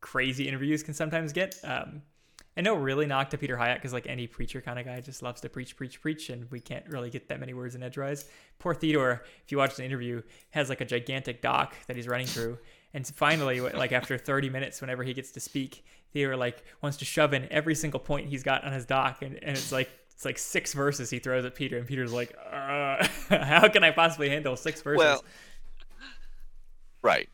crazy 0.00 0.48
interviews 0.48 0.82
can 0.82 0.94
sometimes 0.94 1.32
get. 1.32 1.58
Um, 1.64 2.02
and 2.54 2.64
no 2.64 2.74
really 2.74 3.06
knock 3.06 3.30
to 3.30 3.38
Peter 3.38 3.56
Hiett 3.56 3.76
because 3.76 3.94
like 3.94 4.06
any 4.06 4.26
preacher 4.26 4.60
kind 4.60 4.78
of 4.78 4.84
guy 4.84 5.00
just 5.00 5.22
loves 5.22 5.40
to 5.40 5.48
preach, 5.48 5.74
preach, 5.74 6.02
preach, 6.02 6.28
and 6.28 6.50
we 6.50 6.60
can't 6.60 6.86
really 6.88 7.08
get 7.08 7.28
that 7.28 7.40
many 7.40 7.54
words 7.54 7.74
in 7.74 7.82
edgewise. 7.82 8.26
Poor 8.58 8.74
Theodore, 8.74 9.22
if 9.42 9.50
you 9.50 9.56
watch 9.56 9.76
the 9.76 9.84
interview, 9.84 10.20
has 10.50 10.68
like 10.68 10.82
a 10.82 10.84
gigantic 10.84 11.40
doc 11.40 11.74
that 11.86 11.96
he's 11.96 12.06
running 12.06 12.26
through. 12.26 12.58
And 12.92 13.06
finally, 13.06 13.60
like 13.60 13.92
after 13.92 14.18
30 14.18 14.50
minutes, 14.50 14.82
whenever 14.82 15.02
he 15.02 15.14
gets 15.14 15.30
to 15.32 15.40
speak, 15.40 15.82
Theodore 16.12 16.36
like 16.36 16.62
wants 16.82 16.98
to 16.98 17.06
shove 17.06 17.32
in 17.32 17.50
every 17.50 17.74
single 17.74 18.00
point 18.00 18.28
he's 18.28 18.42
got 18.42 18.64
on 18.64 18.72
his 18.72 18.84
doc, 18.84 19.22
and, 19.22 19.42
and 19.42 19.56
it's 19.56 19.72
like 19.72 19.90
it's 20.14 20.24
like 20.24 20.38
six 20.38 20.72
verses 20.72 21.10
he 21.10 21.18
throws 21.18 21.44
at 21.44 21.54
Peter, 21.54 21.78
and 21.78 21.86
Peter's 21.86 22.12
like, 22.12 22.36
uh, 22.50 23.06
"How 23.28 23.68
can 23.68 23.84
I 23.84 23.90
possibly 23.90 24.28
handle 24.28 24.56
six 24.56 24.82
verses?" 24.82 24.98
Well, 24.98 25.24
right. 27.02 27.28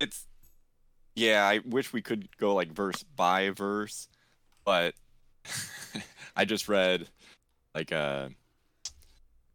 It's 0.00 0.26
yeah. 1.14 1.46
I 1.46 1.60
wish 1.64 1.92
we 1.92 2.02
could 2.02 2.28
go 2.36 2.54
like 2.54 2.72
verse 2.72 3.02
by 3.02 3.50
verse 3.50 4.08
but 4.66 4.94
I 6.36 6.44
just 6.44 6.68
read 6.68 7.08
like 7.74 7.92
a 7.92 7.96
uh, 7.96 8.28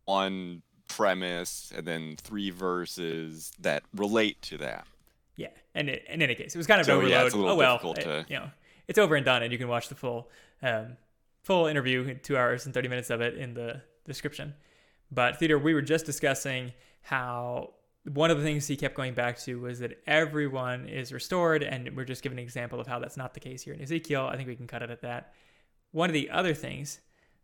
one 0.05 0.63
premise 0.87 1.71
and 1.75 1.85
then 1.85 2.15
three 2.17 2.49
verses 2.49 3.51
that 3.59 3.83
relate 3.95 4.41
to 4.43 4.57
that. 4.57 4.87
Yeah, 5.35 5.49
and 5.75 5.89
it, 5.89 6.03
in 6.09 6.21
any 6.21 6.33
case, 6.33 6.55
it 6.55 6.57
was 6.57 6.67
kind 6.67 6.79
of 6.79 6.87
so, 6.87 6.93
overload. 6.93 7.11
Yeah, 7.11 7.25
it's 7.25 7.35
a 7.35 7.37
little 7.37 7.51
oh 7.51 7.55
well, 7.55 7.75
difficult 7.75 7.99
it, 7.99 8.03
to... 8.03 8.25
you 8.27 8.39
know, 8.39 8.49
it's 8.87 8.97
over 8.97 9.15
and 9.15 9.25
done, 9.25 9.43
and 9.43 9.51
you 9.51 9.59
can 9.59 9.67
watch 9.67 9.89
the 9.89 9.95
full 9.95 10.29
um, 10.63 10.97
full 11.43 11.65
interview, 11.65 12.15
two 12.15 12.37
hours 12.37 12.65
and 12.65 12.73
thirty 12.73 12.87
minutes 12.87 13.09
of 13.09 13.21
it 13.21 13.37
in 13.37 13.53
the 13.53 13.81
description. 14.05 14.53
But 15.11 15.37
Theodore, 15.37 15.59
we 15.59 15.73
were 15.73 15.81
just 15.81 16.05
discussing 16.05 16.73
how 17.01 17.73
one 18.05 18.31
of 18.31 18.37
the 18.37 18.43
things 18.43 18.67
he 18.67 18.75
kept 18.75 18.95
going 18.95 19.13
back 19.13 19.37
to 19.39 19.59
was 19.59 19.79
that 19.79 20.01
everyone 20.07 20.87
is 20.87 21.11
restored, 21.11 21.63
and 21.63 21.95
we're 21.95 22.05
just 22.05 22.23
giving 22.23 22.39
an 22.39 22.43
example 22.43 22.79
of 22.79 22.87
how 22.87 22.99
that's 22.99 23.17
not 23.17 23.33
the 23.33 23.39
case 23.39 23.61
here 23.61 23.73
in 23.73 23.81
Ezekiel. 23.81 24.27
I 24.31 24.37
think 24.37 24.47
we 24.47 24.55
can 24.55 24.67
cut 24.67 24.81
it 24.81 24.89
at 24.89 25.01
that. 25.01 25.33
One 25.91 26.09
of 26.09 26.13
the 26.13 26.29
other 26.29 26.53
things 26.53 26.99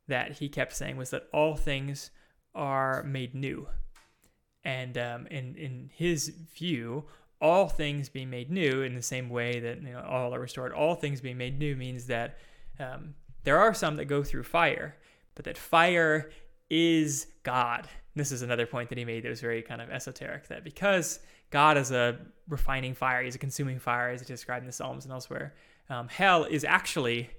that 0.08 0.34
he 0.34 0.50
kept 0.50 0.76
saying 0.76 0.98
was 0.98 1.10
that 1.10 1.28
all 1.34 1.56
things 1.56 2.12
are 2.56 3.04
made 3.04 3.36
new. 3.36 3.68
And 4.64 4.98
um, 4.98 5.28
in, 5.28 5.56
in 5.56 5.90
his 5.94 6.30
view, 6.30 7.06
all 7.40 7.68
things 7.68 8.10
being 8.10 8.30
made 8.30 8.50
new 8.50 8.82
in 8.82 8.96
the 8.96 9.02
same 9.02 9.30
way 9.30 9.60
that 9.60 9.82
you 9.82 9.94
know, 9.94 10.02
all 10.02 10.34
are 10.34 10.40
restored, 10.40 10.74
all 10.74 10.96
things 10.96 11.22
being 11.22 11.38
made 11.38 11.60
new 11.60 11.76
means 11.76 12.08
that 12.08 12.40
um, 12.80 13.14
there 13.48 13.58
are 13.58 13.74
some 13.74 13.96
that 13.96 14.06
go 14.06 14.24
through 14.24 14.44
fire, 14.44 14.98
but 15.34 15.46
that 15.46 15.58
fire 15.58 16.30
is 16.70 17.28
God. 17.44 17.88
This 18.14 18.34
is 18.34 18.42
another 18.42 18.66
point 18.66 18.90
that 18.90 18.98
he 18.98 19.06
made 19.06 19.24
that 19.24 19.30
was 19.30 19.40
very 19.40 19.62
kind 19.62 19.82
of 19.82 19.90
esoteric 19.90 20.50
that 20.50 20.66
because 20.66 21.22
God 21.50 21.78
is 21.78 21.90
a 21.92 22.18
refining 22.50 22.94
fire, 22.94 23.24
he's 23.24 23.36
a 23.36 23.40
consuming 23.40 23.80
fire, 23.80 24.10
as 24.10 24.20
he 24.20 24.26
described 24.26 24.64
in 24.64 24.68
the 24.68 24.74
Psalms 24.74 25.06
and 25.06 25.14
elsewhere, 25.14 25.54
um, 25.90 26.10
hell 26.10 26.44
is 26.44 26.66
actually 26.66 27.30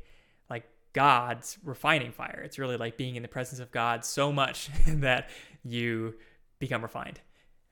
like 0.48 0.64
God's 0.94 1.58
refining 1.62 2.10
fire. 2.10 2.40
It's 2.42 2.58
really 2.58 2.78
like 2.78 2.96
being 2.96 3.16
in 3.16 3.22
the 3.22 3.28
presence 3.28 3.60
of 3.60 3.70
God 3.70 4.02
so 4.02 4.32
much 4.32 4.70
that 4.86 5.28
you 5.62 6.14
become 6.58 6.80
refined. 6.80 7.20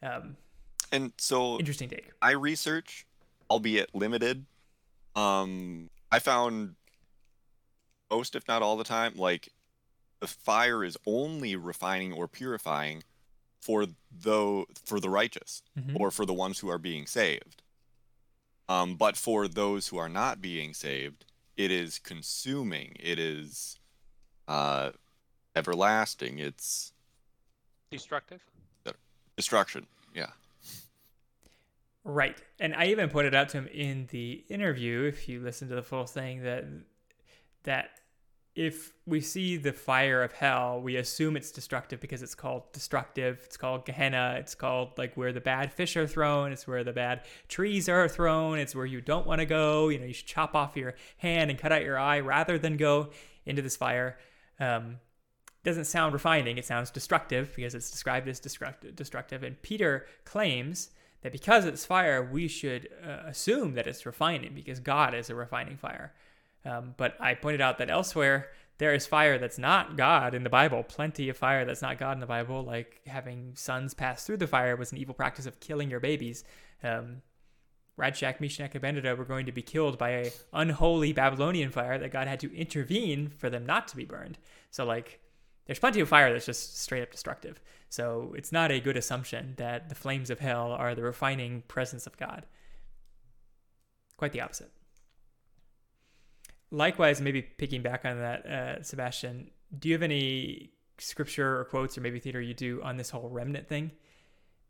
Um, 0.03 0.37
and 0.93 1.11
so, 1.17 1.59
interesting 1.59 1.89
take. 1.89 2.11
I 2.21 2.33
research, 2.33 3.07
albeit 3.49 3.95
limited. 3.95 4.45
Um, 5.15 5.89
I 6.13 6.19
found 6.19 6.75
most, 8.11 8.35
if 8.35 8.47
not 8.49 8.63
all 8.63 8.77
the 8.77 8.85
time, 8.85 9.15
like 9.17 9.49
the 10.21 10.27
fire 10.27 10.85
is 10.85 10.97
only 11.07 11.57
refining 11.57 12.13
or 12.13 12.29
purifying 12.29 13.03
for 13.61 13.87
though 14.17 14.67
for 14.85 15.01
the 15.01 15.11
righteous 15.11 15.63
mm-hmm. 15.79 15.97
or 16.01 16.11
for 16.11 16.25
the 16.25 16.35
ones 16.35 16.61
who 16.61 16.69
are 16.69 16.79
being 16.79 17.07
saved. 17.07 17.63
Um, 18.69 18.97
but 18.97 19.17
for 19.17 19.47
those 19.47 19.89
who 19.89 19.97
are 19.97 20.09
not 20.09 20.43
being 20.43 20.75
saved, 20.75 21.25
it 21.57 21.71
is 21.71 21.99
consuming. 21.99 22.97
It 22.99 23.19
is 23.19 23.79
uh, 24.49 24.91
everlasting. 25.55 26.39
It's 26.39 26.93
destructive. 27.91 28.43
Destruction. 29.37 29.87
Yeah. 30.15 30.31
Right. 32.05 32.41
And 32.59 32.75
I 32.75 32.87
even 32.87 33.11
pointed 33.11 33.35
out 33.35 33.51
to 33.51 33.59
him 33.59 33.69
in 33.69 34.07
the 34.11 34.45
interview, 34.49 35.03
if 35.03 35.29
you 35.29 35.41
listen 35.41 35.69
to 35.69 35.75
the 35.75 35.83
full 35.83 36.07
thing, 36.07 36.43
that 36.45 36.65
that 37.67 37.91
if 38.57 38.95
we 39.05 39.21
see 39.21 39.59
the 39.59 39.73
fire 39.73 40.23
of 40.23 40.33
hell, 40.33 40.81
we 40.81 40.97
assume 40.97 41.37
it's 41.37 41.51
destructive 41.51 42.01
because 42.01 42.23
it's 42.23 42.35
called 42.35 42.73
destructive. 42.73 43.43
It's 43.45 43.59
called 43.59 43.85
Gehenna. 43.85 44.37
It's 44.39 44.55
called 44.55 44.97
like 44.97 45.15
where 45.15 45.33
the 45.35 45.43
bad 45.43 45.75
fish 45.75 45.95
are 45.99 46.07
thrown. 46.07 46.53
It's 46.53 46.67
where 46.67 46.83
the 46.83 46.95
bad 46.95 47.25
trees 47.49 47.87
are 47.87 48.09
thrown. 48.09 48.59
It's 48.59 48.75
where 48.75 48.87
you 48.87 49.03
don't 49.03 49.27
want 49.27 49.41
to 49.41 49.47
go. 49.47 49.91
You 49.91 49.99
know, 49.99 50.07
you 50.07 50.15
should 50.15 50.27
chop 50.27 50.55
off 50.57 50.75
your 50.75 50.95
hand 51.19 51.51
and 51.51 51.61
cut 51.61 51.71
out 51.71 51.83
your 51.83 51.99
eye 51.99 52.21
rather 52.21 52.59
than 52.59 52.79
go 52.79 53.11
into 53.45 53.61
this 53.61 53.77
fire. 53.77 54.17
Um, 54.59 55.01
doesn't 55.63 55.85
sound 55.85 56.15
refining. 56.15 56.57
It 56.57 56.65
sounds 56.65 56.91
destructive 56.91 57.53
because 57.55 57.75
it's 57.75 57.91
described 57.91 58.27
as 58.27 58.41
destructive. 58.41 59.43
And 59.43 59.61
Peter 59.61 60.07
claims 60.25 60.91
that 61.21 61.33
because 61.33 61.67
it's 61.67 61.85
fire, 61.85 62.23
we 62.23 62.49
should 62.49 62.89
uh, 63.05 63.27
assume 63.27 63.75
that 63.75 63.87
it's 63.87 64.07
refining 64.07 64.55
because 64.55 64.81
God 64.81 65.13
is 65.13 65.29
a 65.29 65.35
refining 65.35 65.77
fire. 65.77 66.15
Um, 66.67 66.95
but 66.97 67.15
I 67.21 67.35
pointed 67.35 67.61
out 67.61 67.79
that 67.79 67.91
elsewhere 67.91 68.49
there 68.79 68.93
is 68.93 69.07
fire 69.07 69.39
that's 69.39 69.59
not 69.59 69.97
God 69.97 70.35
in 70.35 70.43
the 70.43 70.51
Bible. 70.51 70.83
Plenty 70.83 71.29
of 71.29 71.37
fire 71.37 71.65
that's 71.65 71.81
not 71.81 71.99
God 71.99 72.13
in 72.13 72.21
the 72.21 72.27
Bible, 72.27 72.63
like 72.63 73.01
having 73.07 73.53
sons 73.55 73.95
pass 73.95 74.25
through 74.27 74.39
the 74.39 74.47
fire 74.47 74.77
was 74.77 74.93
an 74.93 74.99
evil 74.99 75.15
practice 75.15 75.47
of 75.47 75.61
killing 75.61 75.91
your 75.91 76.01
babies. 76.01 76.45
Um, 76.83 77.23
Shadrach, 77.99 78.41
Meshach, 78.41 78.75
Abednego 78.75 79.15
were 79.15 79.25
going 79.25 79.47
to 79.47 79.53
be 79.53 79.63
killed 79.63 79.97
by 79.97 80.11
a 80.11 80.33
unholy 80.53 81.15
Babylonian 81.15 81.71
fire 81.71 81.99
that 81.99 82.13
God 82.13 82.29
had 82.29 82.41
to 82.41 82.55
intervene 82.55 83.31
for 83.31 83.49
them 83.49 83.65
not 83.65 83.89
to 83.89 83.97
be 83.97 84.05
burned. 84.05 84.37
So 84.71 84.85
like, 84.85 85.21
there's 85.65 85.79
plenty 85.79 86.01
of 86.01 86.09
fire 86.09 86.31
that's 86.31 86.45
just 86.45 86.79
straight 86.79 87.03
up 87.03 87.11
destructive. 87.11 87.61
So 87.89 88.35
it's 88.37 88.53
not 88.53 88.71
a 88.71 88.81
good 88.81 88.99
assumption 88.99 89.55
that 89.57 89.89
the 89.89 89.95
flames 89.95 90.29
of 90.29 90.41
hell 90.41 90.73
are 90.73 90.95
the 90.95 91.03
refining 91.03 91.63
presence 91.63 92.07
of 92.07 92.19
God. 92.19 92.45
Quite 94.19 94.33
the 94.33 94.43
opposite 94.43 94.71
likewise, 96.71 97.21
maybe 97.21 97.43
picking 97.43 97.83
back 97.83 98.05
on 98.05 98.19
that, 98.19 98.47
uh, 98.47 98.83
Sebastian, 98.83 99.51
do 99.79 99.89
you 99.89 99.95
have 99.95 100.03
any 100.03 100.73
scripture 100.99 101.61
or 101.61 101.65
quotes, 101.65 101.97
or 101.97 102.01
maybe 102.01 102.19
theater 102.19 102.41
you 102.41 102.55
do 102.55 102.83
on 102.83 102.97
this 102.97 103.11
whole 103.11 103.29
remnant 103.29 103.69
thing? 103.69 103.91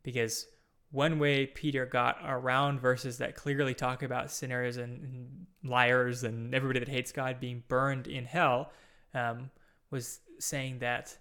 Because 0.03 0.47
one 0.91 1.19
way 1.19 1.45
Peter 1.45 1.85
got 1.85 2.17
around 2.23 2.79
verses 2.79 3.17
that 3.17 3.35
clearly 3.35 3.73
talk 3.73 4.03
about 4.03 4.31
sinners 4.31 4.77
and, 4.77 5.45
liars 5.63 6.23
and 6.23 6.55
everybody 6.55 6.79
that 6.79 6.87
hates 6.87 7.11
God 7.11 7.39
being 7.39 7.63
burned 7.67 8.07
in 8.07 8.23
hell 8.25 8.71
um, 9.13 9.49
was 9.91 10.19
saying 10.39 10.79
that 10.79 11.17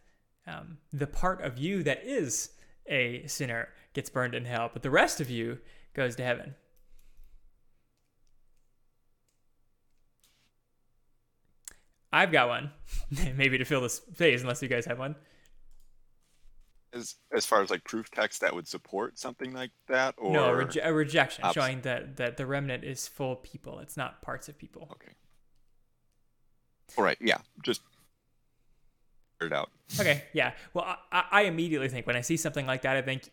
um, 0.47 0.79
the 0.93 1.07
part 1.07 1.41
of 1.41 1.59
you 1.59 1.83
that 1.83 2.05
is 2.05 2.51
a 2.87 3.27
sinner 3.27 3.69
gets 3.93 4.09
burned 4.09 4.35
in 4.35 4.45
hell, 4.45 4.71
but 4.73 4.83
the 4.83 4.91
rest 4.91 5.21
of 5.21 5.31
you 5.31 5.59
goes 5.95 6.15
to 6.17 6.23
heaven. 6.23 6.55
I've 12.17 12.33
got 12.33 12.49
one, 12.49 12.71
maybe 13.37 13.59
to 13.59 13.65
fill 13.65 13.83
this 13.83 13.97
space, 13.97 14.41
unless 14.41 14.63
you 14.63 14.69
guys 14.69 14.87
have 14.87 14.99
one. 14.99 15.17
As 16.95 17.17
as 17.35 17.45
far 17.45 17.63
as 17.63 17.69
like 17.69 17.85
proof 17.85 18.11
text 18.11 18.41
that 18.41 18.55
would 18.55 18.67
support 18.67 19.19
something 19.19 19.53
like 19.53 19.73
that, 19.89 20.15
or 20.17 20.33
no, 20.33 20.45
a, 20.47 20.65
reje- 20.65 20.81
a 20.83 20.95
rejection 20.95 21.45
showing 21.53 21.83
that 21.83 22.17
that 22.17 22.39
the 22.39 22.47
remnant 22.47 22.85
is 22.85 23.07
full 23.07 23.37
people. 23.37 23.81
It's 23.81 23.99
not 23.99 24.23
parts 24.23 24.49
of 24.49 24.57
people. 24.57 24.89
Okay. 24.93 25.13
All 26.97 27.05
right. 27.05 27.19
Yeah. 27.21 27.39
Just 27.63 27.83
it 29.43 29.53
out. 29.53 29.71
Okay. 30.01 30.25
Yeah. 30.33 30.53
Well, 30.73 30.97
I, 31.13 31.25
I 31.31 31.43
immediately 31.43 31.89
think 31.89 32.07
when 32.07 32.17
I 32.17 32.23
see 32.23 32.39
something 32.39 32.67
like 32.67 32.83
that, 32.83 32.97
I 32.97 33.03
think 33.03 33.29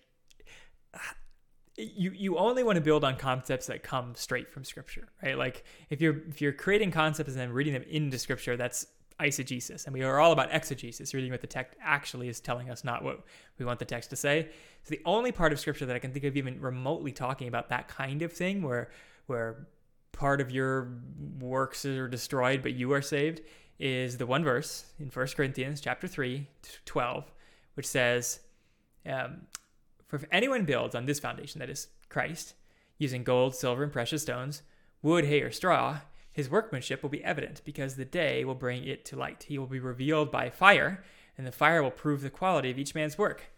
you 1.77 2.11
you 2.11 2.37
only 2.37 2.63
want 2.63 2.75
to 2.75 2.81
build 2.81 3.03
on 3.03 3.15
concepts 3.15 3.67
that 3.67 3.81
come 3.81 4.13
straight 4.15 4.49
from 4.51 4.63
scripture 4.63 5.07
right? 5.23 5.37
Like 5.37 5.63
if 5.89 6.01
you're 6.01 6.21
if 6.29 6.41
you're 6.41 6.53
creating 6.53 6.91
concepts 6.91 7.31
and 7.31 7.39
then 7.39 7.51
reading 7.51 7.73
them 7.73 7.83
into 7.89 8.17
scripture 8.19 8.55
that's 8.55 8.87
eisegesis 9.19 9.85
and 9.85 9.93
we 9.93 10.03
are 10.03 10.19
all 10.19 10.31
about 10.31 10.49
exegesis 10.51 11.13
reading 11.13 11.31
what 11.31 11.41
the 11.41 11.47
text 11.47 11.75
actually 11.81 12.27
is 12.27 12.39
telling 12.39 12.69
us 12.69 12.83
not 12.83 13.03
what 13.03 13.23
we 13.57 13.65
want 13.65 13.79
the 13.79 13.85
text 13.85 14.09
to 14.09 14.15
say. 14.15 14.49
So 14.83 14.89
the 14.89 15.01
only 15.05 15.31
part 15.31 15.51
of 15.51 15.59
scripture 15.59 15.85
that 15.85 15.95
i 15.95 15.99
can 15.99 16.11
think 16.11 16.25
of 16.25 16.37
even 16.37 16.59
remotely 16.59 17.11
talking 17.11 17.47
about 17.47 17.69
that 17.69 17.87
kind 17.87 18.21
of 18.21 18.31
thing 18.31 18.61
where 18.61 18.91
where 19.25 19.67
part 20.11 20.41
of 20.41 20.51
your 20.51 20.99
works 21.39 21.85
are 21.85 22.07
destroyed 22.07 22.61
but 22.61 22.73
you 22.73 22.93
are 22.93 23.01
saved 23.01 23.41
is 23.79 24.17
the 24.17 24.27
one 24.27 24.43
verse 24.43 24.85
in 24.99 25.07
1 25.07 25.27
corinthians 25.35 25.81
chapter 25.81 26.07
3 26.07 26.47
12 26.85 27.31
which 27.73 27.87
says 27.87 28.39
um, 29.09 29.41
for 30.13 30.17
if 30.17 30.25
anyone 30.31 30.63
builds 30.63 30.93
on 30.93 31.07
this 31.07 31.19
foundation, 31.19 31.57
that 31.57 31.71
is 31.71 31.87
Christ, 32.07 32.53
using 32.99 33.23
gold, 33.23 33.55
silver, 33.55 33.81
and 33.81 33.91
precious 33.91 34.21
stones, 34.21 34.61
wood, 35.01 35.25
hay, 35.25 35.41
or 35.41 35.49
straw, 35.49 36.01
his 36.31 36.51
workmanship 36.51 37.01
will 37.01 37.09
be 37.09 37.23
evident, 37.23 37.63
because 37.65 37.95
the 37.95 38.05
day 38.05 38.45
will 38.45 38.53
bring 38.53 38.83
it 38.83 39.05
to 39.05 39.15
light. 39.15 39.45
He 39.47 39.57
will 39.57 39.65
be 39.65 39.79
revealed 39.79 40.31
by 40.31 40.51
fire, 40.51 41.03
and 41.35 41.47
the 41.47 41.51
fire 41.51 41.81
will 41.81 41.89
prove 41.89 42.21
the 42.21 42.29
quality 42.29 42.69
of 42.69 42.77
each 42.77 42.93
man's 42.93 43.17
work. 43.17 43.51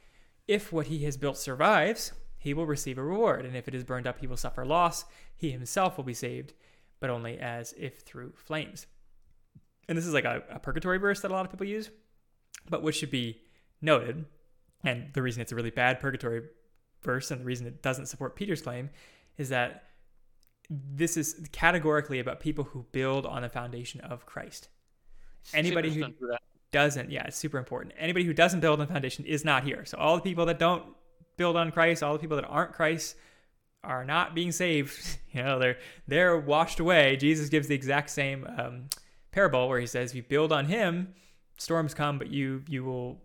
If 0.47 0.71
what 0.71 0.87
he 0.87 1.03
has 1.03 1.17
built 1.17 1.37
survives, 1.37 2.13
he 2.37 2.53
will 2.53 2.65
receive 2.65 2.97
a 2.97 3.03
reward, 3.03 3.43
and 3.43 3.57
if 3.57 3.67
it 3.67 3.75
is 3.75 3.83
burned 3.83 4.07
up, 4.07 4.19
he 4.19 4.27
will 4.27 4.37
suffer 4.37 4.65
loss. 4.65 5.03
He 5.35 5.51
himself 5.51 5.97
will 5.97 6.05
be 6.05 6.13
saved, 6.13 6.53
but 7.01 7.09
only 7.09 7.37
as 7.37 7.73
if 7.77 7.99
through 7.99 8.31
flames. 8.37 8.87
And 9.89 9.97
this 9.97 10.05
is 10.05 10.13
like 10.13 10.23
a, 10.23 10.41
a 10.49 10.59
purgatory 10.59 10.99
verse 10.99 11.19
that 11.19 11.31
a 11.31 11.33
lot 11.33 11.43
of 11.43 11.51
people 11.51 11.67
use, 11.67 11.89
but 12.69 12.81
what 12.81 12.95
should 12.95 13.11
be 13.11 13.41
noted 13.81 14.23
and 14.85 15.13
the 15.13 15.21
reason 15.21 15.41
it's 15.41 15.51
a 15.51 15.55
really 15.55 15.71
bad 15.71 15.99
purgatory 15.99 16.43
verse 17.03 17.31
and 17.31 17.41
the 17.41 17.45
reason 17.45 17.67
it 17.67 17.81
doesn't 17.81 18.05
support 18.07 18.35
Peter's 18.35 18.61
claim 18.61 18.89
is 19.37 19.49
that 19.49 19.83
this 20.69 21.17
is 21.17 21.47
categorically 21.51 22.19
about 22.19 22.39
people 22.39 22.63
who 22.63 22.85
build 22.91 23.25
on 23.25 23.43
the 23.43 23.49
foundation 23.49 24.01
of 24.01 24.25
Christ. 24.25 24.69
Anybody 25.53 25.93
who 25.93 26.05
doesn't, 26.71 27.11
yeah, 27.11 27.23
it's 27.25 27.37
super 27.37 27.57
important. 27.57 27.93
Anybody 27.97 28.25
who 28.25 28.33
doesn't 28.33 28.61
build 28.61 28.79
on 28.79 28.87
the 28.87 28.91
foundation 28.91 29.25
is 29.25 29.45
not 29.45 29.63
here. 29.63 29.85
So 29.85 29.97
all 29.97 30.15
the 30.15 30.23
people 30.23 30.45
that 30.47 30.57
don't 30.57 30.83
build 31.37 31.55
on 31.55 31.71
Christ, 31.71 32.01
all 32.01 32.13
the 32.13 32.19
people 32.19 32.37
that 32.37 32.45
aren't 32.45 32.73
Christ 32.73 33.15
are 33.83 34.03
not 34.03 34.35
being 34.35 34.51
saved. 34.51 35.19
You 35.35 35.43
know, 35.43 35.59
they're 35.59 35.77
they're 36.07 36.39
washed 36.39 36.79
away. 36.79 37.17
Jesus 37.17 37.49
gives 37.49 37.67
the 37.67 37.75
exact 37.75 38.09
same 38.09 38.47
um, 38.57 38.85
parable 39.33 39.67
where 39.67 39.81
he 39.81 39.85
says, 39.85 40.11
"If 40.11 40.15
you 40.15 40.23
build 40.23 40.53
on 40.53 40.63
Him, 40.63 41.13
storms 41.57 41.93
come, 41.93 42.17
but 42.17 42.29
you 42.29 42.63
you 42.69 42.85
will 42.85 43.21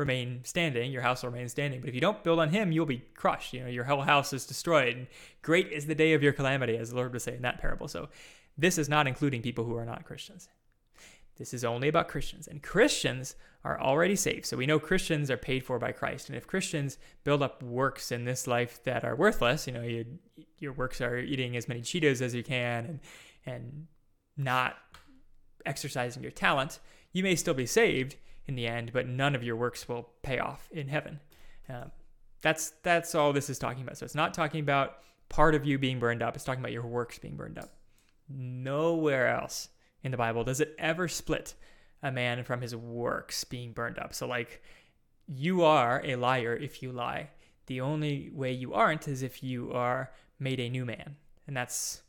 remain 0.00 0.40
standing, 0.42 0.90
your 0.90 1.02
house 1.02 1.22
will 1.22 1.30
remain 1.30 1.48
standing. 1.48 1.80
But 1.80 1.88
if 1.88 1.94
you 1.94 2.00
don't 2.00 2.24
build 2.24 2.40
on 2.40 2.48
him, 2.48 2.72
you'll 2.72 2.86
be 2.86 3.04
crushed. 3.14 3.52
You 3.52 3.60
know, 3.60 3.68
your 3.68 3.84
whole 3.84 4.02
house 4.02 4.32
is 4.32 4.44
destroyed. 4.46 4.96
And 4.96 5.06
great 5.42 5.70
is 5.70 5.86
the 5.86 5.94
day 5.94 6.14
of 6.14 6.22
your 6.22 6.32
calamity, 6.32 6.76
as 6.76 6.90
the 6.90 6.96
Lord 6.96 7.12
would 7.12 7.22
say 7.22 7.36
in 7.36 7.42
that 7.42 7.60
parable. 7.60 7.86
So 7.86 8.08
this 8.58 8.78
is 8.78 8.88
not 8.88 9.06
including 9.06 9.42
people 9.42 9.64
who 9.64 9.76
are 9.76 9.84
not 9.84 10.04
Christians. 10.04 10.48
This 11.36 11.54
is 11.54 11.64
only 11.64 11.88
about 11.88 12.08
Christians. 12.08 12.48
And 12.48 12.62
Christians 12.62 13.36
are 13.64 13.80
already 13.80 14.16
saved. 14.16 14.46
So 14.46 14.56
we 14.56 14.66
know 14.66 14.78
Christians 14.78 15.30
are 15.30 15.36
paid 15.36 15.64
for 15.64 15.78
by 15.78 15.92
Christ. 15.92 16.28
And 16.28 16.36
if 16.36 16.46
Christians 16.46 16.98
build 17.24 17.42
up 17.42 17.62
works 17.62 18.10
in 18.10 18.24
this 18.24 18.46
life 18.46 18.82
that 18.84 19.04
are 19.04 19.14
worthless, 19.14 19.66
you 19.66 19.72
know, 19.72 19.82
you, 19.82 20.04
your 20.58 20.72
works 20.72 21.00
are 21.00 21.18
eating 21.18 21.56
as 21.56 21.68
many 21.68 21.80
Cheetos 21.80 22.20
as 22.20 22.34
you 22.34 22.42
can 22.42 22.84
and, 22.84 23.00
and 23.46 23.86
not 24.36 24.76
exercising 25.64 26.22
your 26.22 26.32
talent, 26.32 26.78
you 27.12 27.22
may 27.22 27.36
still 27.36 27.54
be 27.54 27.66
saved 27.66 28.16
in 28.50 28.56
the 28.56 28.66
end, 28.66 28.92
but 28.92 29.06
none 29.06 29.36
of 29.36 29.44
your 29.44 29.54
works 29.54 29.88
will 29.88 30.10
pay 30.22 30.40
off 30.40 30.68
in 30.72 30.88
heaven. 30.88 31.20
Um, 31.68 31.92
that's 32.42 32.72
that's 32.82 33.14
all 33.14 33.32
this 33.32 33.48
is 33.48 33.60
talking 33.60 33.82
about. 33.82 33.96
So 33.96 34.04
it's 34.04 34.14
not 34.14 34.34
talking 34.34 34.60
about 34.60 34.98
part 35.28 35.54
of 35.54 35.64
you 35.64 35.78
being 35.78 36.00
burned 36.00 36.20
up. 36.20 36.34
It's 36.34 36.44
talking 36.44 36.60
about 36.60 36.72
your 36.72 36.86
works 36.86 37.18
being 37.18 37.36
burned 37.36 37.58
up. 37.58 37.72
Nowhere 38.28 39.28
else 39.28 39.68
in 40.02 40.10
the 40.10 40.16
Bible 40.16 40.42
does 40.42 40.60
it 40.60 40.74
ever 40.78 41.06
split 41.06 41.54
a 42.02 42.10
man 42.10 42.42
from 42.42 42.60
his 42.60 42.74
works 42.74 43.44
being 43.44 43.72
burned 43.72 43.98
up. 44.00 44.12
So 44.14 44.26
like 44.26 44.62
you 45.28 45.62
are 45.62 46.02
a 46.04 46.16
liar 46.16 46.56
if 46.56 46.82
you 46.82 46.90
lie. 46.90 47.30
The 47.66 47.80
only 47.82 48.30
way 48.34 48.50
you 48.50 48.74
aren't 48.74 49.06
is 49.06 49.22
if 49.22 49.44
you 49.44 49.72
are 49.72 50.10
made 50.40 50.58
a 50.58 50.68
new 50.68 50.84
man. 50.84 51.14
And 51.46 51.56
that's 51.56 52.02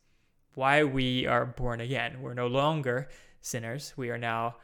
why 0.56 0.84
we 0.84 1.28
are 1.28 1.46
born 1.46 1.82
again. 1.82 2.20
We're 2.20 2.34
no 2.34 2.48
longer 2.48 3.10
sinners. 3.42 3.94
We 3.96 4.10
are 4.10 4.18
now 4.18 4.56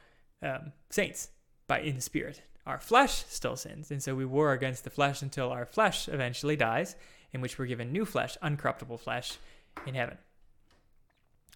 um, 0.41 0.71
saints 0.89 1.29
by 1.67 1.81
in 1.81 2.01
spirit. 2.01 2.41
Our 2.65 2.79
flesh 2.79 3.25
still 3.27 3.55
sins, 3.55 3.91
and 3.91 4.01
so 4.03 4.15
we 4.15 4.25
war 4.25 4.51
against 4.51 4.83
the 4.83 4.89
flesh 4.89 5.21
until 5.21 5.51
our 5.51 5.65
flesh 5.65 6.09
eventually 6.09 6.55
dies, 6.55 6.95
in 7.31 7.39
which 7.39 7.57
we're 7.57 7.65
given 7.65 7.91
new 7.91 8.05
flesh, 8.05 8.37
uncorruptible 8.43 8.99
flesh, 8.99 9.37
in 9.85 9.95
heaven. 9.95 10.17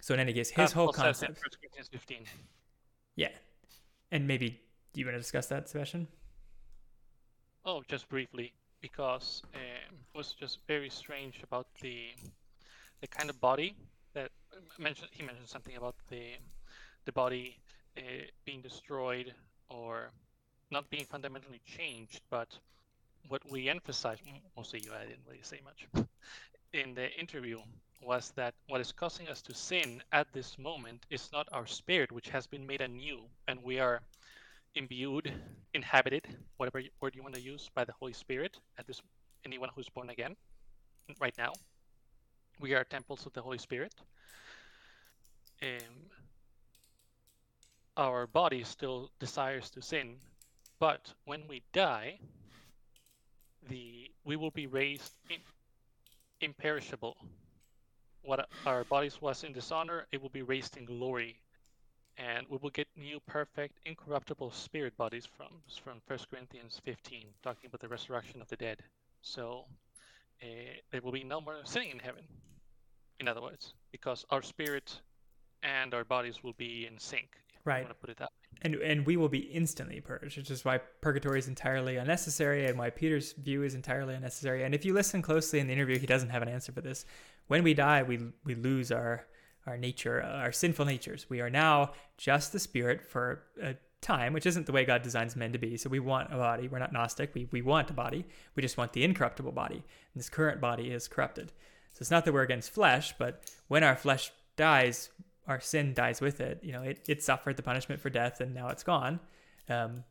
So 0.00 0.14
in 0.14 0.20
any 0.20 0.32
case, 0.32 0.50
his 0.50 0.72
uh, 0.72 0.74
whole 0.74 0.92
concept. 0.92 1.38
Yeah, 3.16 3.28
and 4.10 4.26
maybe 4.26 4.60
do 4.92 5.00
you 5.00 5.06
want 5.06 5.16
to 5.16 5.20
discuss 5.20 5.46
that, 5.46 5.68
Sebastian? 5.68 6.08
Oh, 7.64 7.82
just 7.88 8.08
briefly, 8.08 8.52
because 8.80 9.42
um, 9.54 9.96
it 10.14 10.16
was 10.16 10.32
just 10.32 10.58
very 10.66 10.90
strange 10.90 11.40
about 11.42 11.66
the 11.80 12.06
the 13.00 13.06
kind 13.06 13.30
of 13.30 13.40
body 13.40 13.74
that 14.14 14.30
mentioned. 14.78 15.08
He 15.12 15.22
mentioned 15.22 15.48
something 15.48 15.76
about 15.76 15.94
the 16.08 16.32
the 17.04 17.12
body 17.12 17.58
uh, 17.96 18.00
being 18.44 18.60
destroyed 18.60 19.34
or 19.72 20.10
not 20.70 20.88
being 20.90 21.04
fundamentally 21.04 21.60
changed, 21.66 22.20
but 22.30 22.48
what 23.28 23.42
we 23.50 23.68
emphasized, 23.68 24.22
mostly 24.56 24.80
you, 24.84 24.92
I 24.92 25.06
didn't 25.06 25.24
really 25.26 25.42
say 25.42 25.60
much, 25.64 25.86
in 26.72 26.94
the 26.94 27.10
interview 27.18 27.58
was 28.02 28.32
that 28.36 28.54
what 28.68 28.80
is 28.80 28.90
causing 28.90 29.28
us 29.28 29.42
to 29.42 29.54
sin 29.54 30.02
at 30.12 30.26
this 30.32 30.58
moment 30.58 31.06
is 31.10 31.30
not 31.32 31.48
our 31.52 31.66
spirit, 31.66 32.10
which 32.10 32.28
has 32.30 32.46
been 32.46 32.66
made 32.66 32.80
anew, 32.80 33.20
and 33.46 33.62
we 33.62 33.78
are 33.78 34.02
imbued, 34.74 35.32
inhabited, 35.74 36.26
whatever 36.56 36.82
word 37.00 37.14
you 37.14 37.22
want 37.22 37.34
to 37.34 37.40
use, 37.40 37.70
by 37.74 37.84
the 37.84 37.92
Holy 37.92 38.12
Spirit. 38.12 38.58
At 38.78 38.86
this, 38.86 39.00
anyone 39.44 39.68
who's 39.74 39.88
born 39.88 40.10
again, 40.10 40.34
right 41.20 41.34
now, 41.38 41.52
we 42.60 42.74
are 42.74 42.84
temples 42.84 43.26
of 43.26 43.32
the 43.34 43.42
Holy 43.42 43.58
Spirit. 43.58 43.94
Um, 45.62 46.10
our 47.96 48.26
body 48.26 48.64
still 48.64 49.10
desires 49.18 49.70
to 49.70 49.82
sin, 49.82 50.16
but 50.78 51.12
when 51.24 51.46
we 51.48 51.62
die, 51.72 52.18
the 53.68 54.10
we 54.24 54.36
will 54.36 54.50
be 54.50 54.66
raised 54.66 55.12
in, 55.30 55.38
imperishable. 56.40 57.16
What 58.22 58.48
our 58.66 58.84
bodies 58.84 59.20
was 59.20 59.44
in 59.44 59.52
dishonor, 59.52 60.06
it 60.12 60.22
will 60.22 60.28
be 60.28 60.42
raised 60.42 60.76
in 60.76 60.84
glory, 60.84 61.40
and 62.16 62.46
we 62.48 62.58
will 62.62 62.70
get 62.70 62.86
new, 62.96 63.18
perfect, 63.26 63.78
incorruptible 63.84 64.52
spirit 64.52 64.96
bodies 64.96 65.26
from 65.26 65.48
from 65.84 66.00
First 66.06 66.30
Corinthians 66.30 66.80
15, 66.84 67.26
talking 67.42 67.68
about 67.68 67.80
the 67.80 67.88
resurrection 67.88 68.40
of 68.40 68.48
the 68.48 68.56
dead. 68.56 68.82
So 69.22 69.64
uh, 70.42 70.46
there 70.90 71.00
will 71.00 71.12
be 71.12 71.24
no 71.24 71.40
more 71.40 71.56
sinning 71.64 71.90
in 71.90 71.98
heaven. 71.98 72.24
In 73.20 73.28
other 73.28 73.42
words, 73.42 73.74
because 73.92 74.24
our 74.30 74.42
spirit 74.42 75.00
and 75.62 75.94
our 75.94 76.04
bodies 76.04 76.42
will 76.42 76.54
be 76.54 76.86
in 76.86 76.98
sync. 76.98 77.36
Right. 77.64 77.86
put 78.00 78.10
it 78.10 78.18
that 78.18 78.30
and 78.62 78.76
and 78.76 79.04
we 79.04 79.16
will 79.16 79.28
be 79.28 79.38
instantly 79.38 80.00
purged, 80.00 80.36
which 80.36 80.50
is 80.50 80.64
why 80.64 80.78
purgatory 81.00 81.38
is 81.38 81.48
entirely 81.48 81.96
unnecessary, 81.96 82.66
and 82.66 82.78
why 82.78 82.90
Peter's 82.90 83.32
view 83.32 83.62
is 83.62 83.74
entirely 83.74 84.14
unnecessary. 84.14 84.62
And 84.62 84.74
if 84.74 84.84
you 84.84 84.94
listen 84.94 85.20
closely 85.20 85.58
in 85.58 85.66
the 85.66 85.72
interview, 85.72 85.98
he 85.98 86.06
doesn't 86.06 86.30
have 86.30 86.42
an 86.42 86.48
answer 86.48 86.72
for 86.72 86.80
this. 86.80 87.04
When 87.48 87.62
we 87.64 87.74
die, 87.74 88.02
we 88.04 88.20
we 88.44 88.54
lose 88.54 88.92
our 88.92 89.26
our 89.66 89.76
nature, 89.76 90.22
uh, 90.22 90.38
our 90.38 90.52
sinful 90.52 90.84
natures. 90.84 91.26
We 91.28 91.40
are 91.40 91.50
now 91.50 91.92
just 92.16 92.52
the 92.52 92.58
spirit 92.58 93.04
for 93.04 93.42
a 93.60 93.74
time, 94.00 94.32
which 94.32 94.46
isn't 94.46 94.66
the 94.66 94.72
way 94.72 94.84
God 94.84 95.02
designs 95.02 95.36
men 95.36 95.52
to 95.52 95.58
be. 95.58 95.76
So 95.76 95.88
we 95.88 96.00
want 96.00 96.32
a 96.32 96.36
body. 96.36 96.68
We're 96.68 96.78
not 96.78 96.92
Gnostic. 96.92 97.34
We 97.34 97.48
we 97.50 97.62
want 97.62 97.90
a 97.90 97.94
body. 97.94 98.24
We 98.54 98.62
just 98.62 98.76
want 98.76 98.92
the 98.92 99.02
incorruptible 99.02 99.52
body. 99.52 99.76
And 100.14 100.20
this 100.20 100.28
current 100.28 100.60
body 100.60 100.92
is 100.92 101.08
corrupted. 101.08 101.52
So 101.94 101.98
it's 102.00 102.10
not 102.10 102.24
that 102.24 102.32
we're 102.32 102.42
against 102.42 102.70
flesh, 102.70 103.14
but 103.18 103.42
when 103.68 103.82
our 103.82 103.96
flesh 103.96 104.30
dies, 104.56 105.10
our 105.46 105.60
sin 105.60 105.94
dies 105.94 106.20
with 106.20 106.40
it. 106.40 106.60
You 106.62 106.72
know, 106.72 106.82
it, 106.82 107.00
it 107.08 107.22
suffered 107.22 107.56
the 107.56 107.62
punishment 107.62 108.00
for 108.00 108.10
death 108.10 108.40
and 108.40 108.54
now 108.54 108.68
it's 108.68 108.82
gone. 108.82 109.20
Um, 109.68 110.04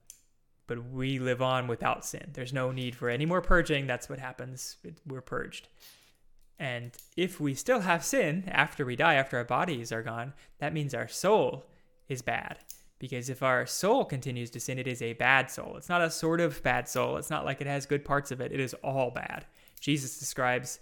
but 0.67 0.91
we 0.91 1.19
live 1.19 1.41
on 1.41 1.67
without 1.67 2.05
sin. 2.05 2.29
There's 2.33 2.53
no 2.53 2.71
need 2.71 2.95
for 2.95 3.09
any 3.09 3.25
more 3.25 3.41
purging. 3.41 3.87
That's 3.87 4.09
what 4.09 4.19
happens. 4.19 4.77
We're 5.05 5.21
purged. 5.21 5.67
And 6.59 6.91
if 7.17 7.39
we 7.39 7.55
still 7.55 7.81
have 7.81 8.05
sin 8.05 8.43
after 8.47 8.85
we 8.85 8.95
die, 8.95 9.15
after 9.15 9.37
our 9.37 9.43
bodies 9.43 9.91
are 9.91 10.03
gone, 10.03 10.33
that 10.59 10.73
means 10.73 10.93
our 10.93 11.07
soul 11.07 11.65
is 12.07 12.21
bad. 12.21 12.59
Because 12.99 13.29
if 13.29 13.41
our 13.41 13.65
soul 13.65 14.05
continues 14.05 14.51
to 14.51 14.59
sin, 14.59 14.77
it 14.77 14.87
is 14.87 15.01
a 15.01 15.13
bad 15.13 15.49
soul. 15.49 15.75
It's 15.75 15.89
not 15.89 16.03
a 16.03 16.11
sort 16.11 16.39
of 16.39 16.61
bad 16.61 16.87
soul. 16.87 17.17
It's 17.17 17.31
not 17.31 17.45
like 17.45 17.59
it 17.59 17.67
has 17.67 17.87
good 17.87 18.05
parts 18.05 18.31
of 18.31 18.39
it. 18.41 18.51
It 18.51 18.59
is 18.59 18.75
all 18.83 19.09
bad. 19.09 19.45
Jesus 19.79 20.19
describes 20.19 20.79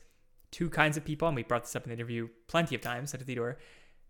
two 0.51 0.69
kinds 0.69 0.97
of 0.97 1.05
people, 1.05 1.29
and 1.29 1.35
we 1.35 1.43
brought 1.43 1.63
this 1.63 1.75
up 1.75 1.85
in 1.85 1.89
the 1.89 1.95
interview 1.95 2.27
plenty 2.47 2.75
of 2.75 2.81
times 2.81 3.13
at 3.13 3.21
Theodore 3.21 3.57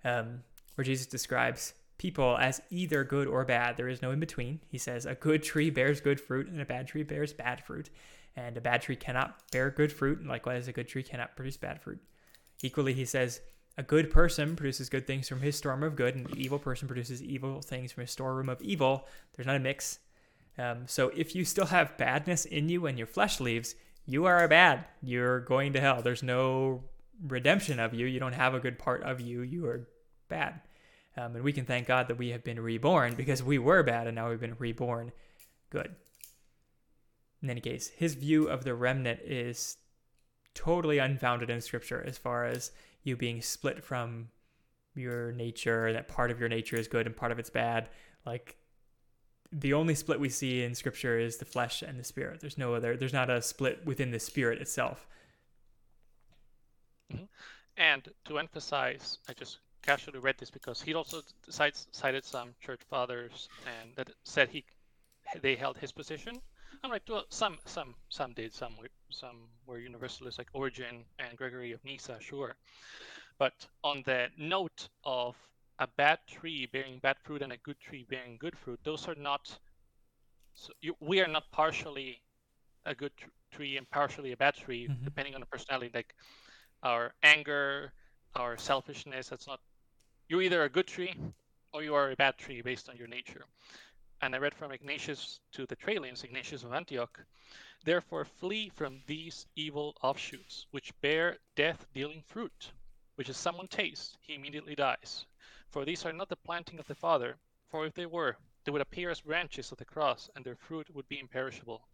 um, 0.04 0.44
where 0.76 0.86
Jesus 0.86 1.08
describes 1.08 1.74
people 1.98 2.38
as 2.38 2.62
either 2.72 3.04
good 3.04 3.28
or 3.28 3.46
bad. 3.46 3.78
There 3.78 3.90
is 3.90 4.02
no 4.02 4.12
in 4.12 4.20
between. 4.20 4.62
He 4.68 4.78
says, 4.80 5.06
A 5.06 5.16
good 5.16 5.44
tree 5.44 5.70
bears 5.70 6.02
good 6.02 6.20
fruit, 6.20 6.48
and 6.48 6.60
a 6.60 6.66
bad 6.66 6.88
tree 6.88 7.04
bears 7.04 7.34
bad 7.34 7.64
fruit. 7.64 7.90
And 8.36 8.58
a 8.58 8.62
bad 8.62 8.82
tree 8.82 8.96
cannot 8.96 9.42
bear 9.52 9.70
good 9.70 9.92
fruit, 9.92 10.20
and 10.20 10.30
likewise, 10.30 10.68
a 10.68 10.72
good 10.72 10.88
tree 10.88 11.04
cannot 11.04 11.36
produce 11.36 11.58
bad 11.58 11.82
fruit. 11.82 12.00
Equally, 12.62 12.94
he 12.94 13.06
says, 13.06 13.42
A 13.78 13.84
good 13.84 14.10
person 14.10 14.56
produces 14.56 14.90
good 14.90 15.06
things 15.06 15.28
from 15.28 15.42
his 15.42 15.58
storm 15.58 15.84
of 15.84 15.96
good, 15.96 16.16
and 16.16 16.28
an 16.28 16.38
evil 16.38 16.60
person 16.60 16.88
produces 16.88 17.22
evil 17.22 17.62
things 17.62 17.92
from 17.92 18.02
his 18.02 18.12
storeroom 18.12 18.50
of 18.50 18.62
evil. 18.62 19.06
There's 19.36 19.48
not 19.48 19.58
a 19.58 19.60
mix. 19.60 20.00
Um, 20.58 20.84
so 20.88 21.10
if 21.16 21.36
you 21.36 21.46
still 21.46 21.68
have 21.68 21.98
badness 21.98 22.46
in 22.46 22.70
you 22.70 22.82
when 22.82 22.98
your 22.98 23.08
flesh 23.08 23.40
leaves, 23.40 23.76
you 24.06 24.26
are 24.26 24.48
bad. 24.48 24.86
You're 25.02 25.42
going 25.42 25.74
to 25.74 25.80
hell. 25.80 26.02
There's 26.02 26.24
no 26.24 26.84
redemption 27.28 27.80
of 27.80 27.94
you. 27.94 28.06
You 28.06 28.20
don't 28.20 28.34
have 28.34 28.54
a 28.54 28.60
good 28.60 28.80
part 28.80 29.04
of 29.04 29.20
you. 29.22 29.42
You 29.42 29.66
are 29.68 29.88
bad. 30.28 30.62
Um, 31.18 31.36
and 31.36 31.44
we 31.44 31.54
can 31.54 31.66
thank 31.66 31.88
God 31.88 32.08
that 32.08 32.18
we 32.18 32.30
have 32.30 32.44
been 32.44 32.60
reborn 32.60 33.16
because 33.16 33.44
we 33.44 33.58
were 33.58 33.84
bad 33.84 34.08
and 34.08 34.16
now 34.16 34.30
we've 34.30 34.40
been 34.40 34.56
reborn 34.58 35.12
good. 35.70 35.96
In 37.42 37.50
any 37.50 37.62
case, 37.62 37.90
his 37.90 38.16
view 38.16 38.48
of 38.48 38.64
the 38.64 38.74
remnant 38.74 39.22
is 39.22 39.78
totally 40.54 40.98
unfounded 40.98 41.50
in 41.50 41.62
scripture 41.62 42.04
as 42.06 42.18
far 42.18 42.46
as 42.46 42.72
you 43.04 43.16
being 43.16 43.42
split 43.42 43.84
from 43.84 44.30
your 44.96 45.32
nature, 45.32 45.94
that 45.94 46.08
part 46.08 46.32
of 46.32 46.40
your 46.40 46.50
nature 46.50 46.76
is 46.76 46.88
good 46.88 47.06
and 47.06 47.16
part 47.16 47.32
of 47.32 47.40
it's 47.40 47.50
bad. 47.50 47.90
Like 48.26 48.58
the 49.52 49.74
only 49.74 49.96
split 49.96 50.20
we 50.20 50.30
see 50.30 50.64
in 50.64 50.76
scripture 50.76 51.18
is 51.18 51.38
the 51.38 51.46
flesh 51.46 51.82
and 51.82 52.00
the 52.00 52.04
spirit. 52.04 52.42
There's 52.42 52.58
no 52.58 52.74
other, 52.74 52.98
there's 52.98 53.14
not 53.14 53.30
a 53.30 53.42
split 53.42 53.86
within 53.86 54.12
the 54.12 54.20
spirit 54.20 54.62
itself. 54.62 55.08
Mm-hmm. 57.13 57.26
And 57.78 58.10
to 58.26 58.39
emphasize, 58.39 59.17
I 59.28 59.34
just 59.34 59.60
casually 59.82 60.19
read 60.19 60.36
this 60.38 60.52
because 60.52 60.82
he 60.82 60.93
also 60.93 61.22
cites, 61.50 61.88
cited 61.91 62.26
some 62.26 62.54
church 62.60 62.82
fathers 62.89 63.48
and 63.65 63.95
that 63.95 64.10
said 64.24 64.50
he 64.50 64.65
they 65.41 65.56
held 65.56 65.78
his 65.78 65.91
position. 65.91 66.41
I'm 66.84 66.91
like, 66.91 67.04
Well, 67.08 67.26
some 67.30 67.58
some 67.65 67.95
some 68.10 68.34
did. 68.34 68.54
Some 68.54 68.78
were 68.78 68.89
some 69.10 69.48
were 69.65 69.80
universalists 69.80 70.38
like 70.38 70.50
Origen 70.54 71.06
and 71.19 71.38
Gregory 71.38 71.72
of 71.72 71.84
Nyssa, 71.84 72.17
sure. 72.19 72.56
But 73.38 73.54
on 73.84 74.04
the 74.06 74.28
note 74.38 74.89
of 75.04 75.36
a 75.80 75.88
bad 75.88 76.19
tree 76.28 76.65
bearing 76.65 77.00
bad 77.00 77.17
fruit 77.24 77.41
and 77.41 77.54
a 77.54 77.58
good 77.58 77.80
tree 77.80 78.06
bearing 78.10 78.38
good 78.39 78.58
fruit, 78.58 78.80
those 78.84 79.08
are 79.08 79.15
not. 79.15 79.58
So 80.54 80.74
you, 80.82 80.95
we 81.00 81.22
are 81.22 81.28
not 81.28 81.52
partially 81.52 82.22
a 82.86 82.93
good 82.95 83.15
tr- 83.17 83.30
tree 83.52 83.78
and 83.78 83.89
partially 83.89 84.32
a 84.32 84.38
bad 84.38 84.56
tree, 84.56 84.88
mm-hmm. 84.88 85.04
depending 85.06 85.36
on 85.36 85.41
the 85.41 85.45
personality. 85.48 85.91
Like 85.93 86.13
our 86.84 87.13
anger, 87.24 87.92
our 88.36 88.58
selfishness. 88.58 89.30
That's 89.30 89.48
not. 89.48 89.60
You're 90.28 90.42
either 90.42 90.63
a 90.63 90.70
good 90.70 90.88
tree 90.88 91.15
or 91.74 91.84
you 91.84 91.96
are 91.96 92.12
a 92.12 92.15
bad 92.15 92.38
tree 92.38 92.62
based 92.62 92.89
on 92.89 92.98
your 92.98 93.08
nature. 93.08 93.44
And 94.22 94.36
I 94.36 94.38
read 94.38 94.54
from 94.54 94.72
Ignatius 94.72 95.39
to 95.54 95.65
the 95.65 95.76
Trallians, 95.76 96.24
Ignatius 96.24 96.63
of 96.63 96.74
Antioch. 96.74 97.20
Therefore, 97.84 98.26
flee 98.26 98.70
from 98.70 99.02
these 99.08 99.48
evil 99.56 99.96
offshoots, 100.02 100.68
which 100.72 101.00
bear 101.02 101.38
death 101.56 101.86
dealing 101.94 102.22
fruit, 102.28 102.72
which 103.15 103.30
if 103.30 103.36
someone 103.36 103.68
tastes, 103.68 104.18
he 104.22 104.36
immediately 104.36 104.76
dies. 104.76 105.26
For 105.70 105.86
these 105.86 106.06
are 106.06 106.12
not 106.12 106.30
the 106.30 106.36
planting 106.36 106.80
of 106.80 106.88
the 106.88 106.96
Father, 106.96 107.38
For 107.70 107.86
if 107.86 107.94
they 107.94 108.08
were, 108.08 108.36
they 108.63 108.72
would 108.72 108.82
appear 108.82 109.12
as 109.12 109.22
branches 109.22 109.72
of 109.72 109.78
the 109.78 109.86
cross, 109.86 110.28
and 110.36 110.44
their 110.44 110.56
fruit 110.56 110.89
would 110.89 111.08
be 111.08 111.20
imperishable, 111.20 111.88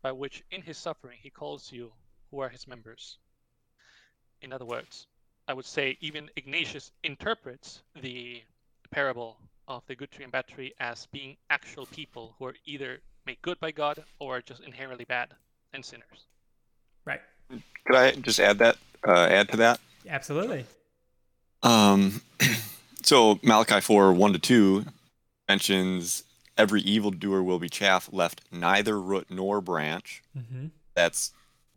by 0.00 0.10
which 0.10 0.42
in 0.50 0.62
his 0.62 0.78
suffering 0.78 1.18
he 1.20 1.28
calls 1.28 1.70
you 1.70 1.92
who 2.30 2.40
are 2.40 2.48
his 2.48 2.66
members. 2.66 3.18
In 4.42 4.52
other 4.52 4.64
words, 4.64 5.06
I 5.48 5.54
would 5.54 5.64
say 5.64 5.96
even 6.00 6.28
Ignatius 6.36 6.92
interprets 7.04 7.82
the 8.00 8.42
parable 8.90 9.38
of 9.68 9.82
the 9.86 9.94
good 9.94 10.10
tree 10.10 10.24
and 10.24 10.32
bad 10.32 10.46
tree 10.46 10.74
as 10.80 11.06
being 11.12 11.36
actual 11.50 11.86
people 11.86 12.34
who 12.38 12.46
are 12.46 12.54
either 12.66 13.00
made 13.26 13.40
good 13.42 13.58
by 13.60 13.70
God 13.70 14.04
or 14.18 14.40
just 14.42 14.60
inherently 14.62 15.04
bad 15.04 15.28
and 15.72 15.84
sinners. 15.84 16.26
Right. 17.04 17.20
Could 17.86 17.96
I 17.96 18.12
just 18.12 18.40
add 18.40 18.58
that? 18.58 18.76
Uh, 19.06 19.26
add 19.30 19.48
to 19.50 19.56
that? 19.58 19.80
Absolutely. 20.08 20.64
Um, 21.62 22.20
so 23.02 23.38
Malachi 23.42 23.80
four 23.80 24.12
one 24.12 24.32
to 24.32 24.38
two 24.38 24.84
mentions 25.48 26.24
every 26.56 26.80
evildoer 26.82 27.42
will 27.42 27.58
be 27.58 27.68
chaff 27.68 28.08
left 28.12 28.42
neither 28.50 29.00
root 29.00 29.26
nor 29.30 29.60
branch. 29.60 30.22
Mm-hmm. 30.36 30.66
That's 30.94 31.32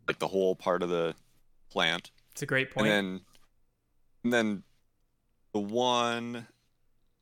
like 0.06 0.18
the 0.18 0.28
whole 0.28 0.54
part 0.54 0.82
of 0.82 0.88
the 0.88 1.14
plant. 1.70 2.10
It's 2.36 2.42
a 2.42 2.46
great 2.46 2.70
point. 2.70 2.86
And 2.86 2.94
then, 2.94 3.20
and 4.24 4.32
then 4.34 4.62
the 5.54 5.60
one, 5.60 6.46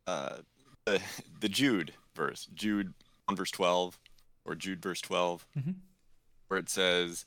uh, 0.09 0.38
the 0.87 1.00
the 1.38 1.48
Jude 1.48 1.92
verse, 2.16 2.48
Jude 2.53 2.92
one 3.27 3.37
verse 3.37 3.53
twelve, 3.53 3.96
or 4.44 4.57
Jude 4.57 4.83
verse 4.83 5.00
12 5.00 5.46
mm-hmm. 5.57 5.70
where 6.48 6.59
it 6.59 6.68
says, 6.68 7.27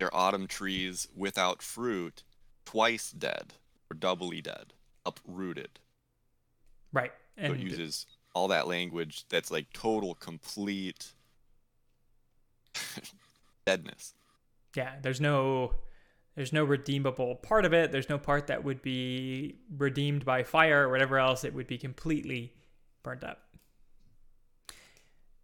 "Their 0.00 0.12
autumn 0.12 0.48
trees 0.48 1.06
without 1.14 1.62
fruit, 1.62 2.24
twice 2.64 3.12
dead 3.12 3.54
or 3.88 3.94
doubly 3.94 4.40
dead, 4.40 4.72
uprooted." 5.06 5.78
Right. 6.92 7.12
And 7.36 7.52
so 7.52 7.54
it 7.54 7.60
uses 7.60 8.06
all 8.34 8.48
that 8.48 8.66
language 8.66 9.26
that's 9.28 9.52
like 9.52 9.72
total, 9.72 10.16
complete 10.16 11.12
deadness. 13.64 14.14
Yeah, 14.74 14.94
there's 15.02 15.20
no 15.20 15.74
there's 16.38 16.52
no 16.52 16.62
redeemable 16.62 17.34
part 17.34 17.64
of 17.64 17.74
it. 17.74 17.90
There's 17.90 18.08
no 18.08 18.16
part 18.16 18.46
that 18.46 18.62
would 18.62 18.80
be 18.80 19.56
redeemed 19.76 20.24
by 20.24 20.44
fire 20.44 20.86
or 20.86 20.88
whatever 20.88 21.18
else. 21.18 21.42
It 21.42 21.52
would 21.52 21.66
be 21.66 21.78
completely 21.78 22.52
burnt 23.02 23.24
up. 23.24 23.40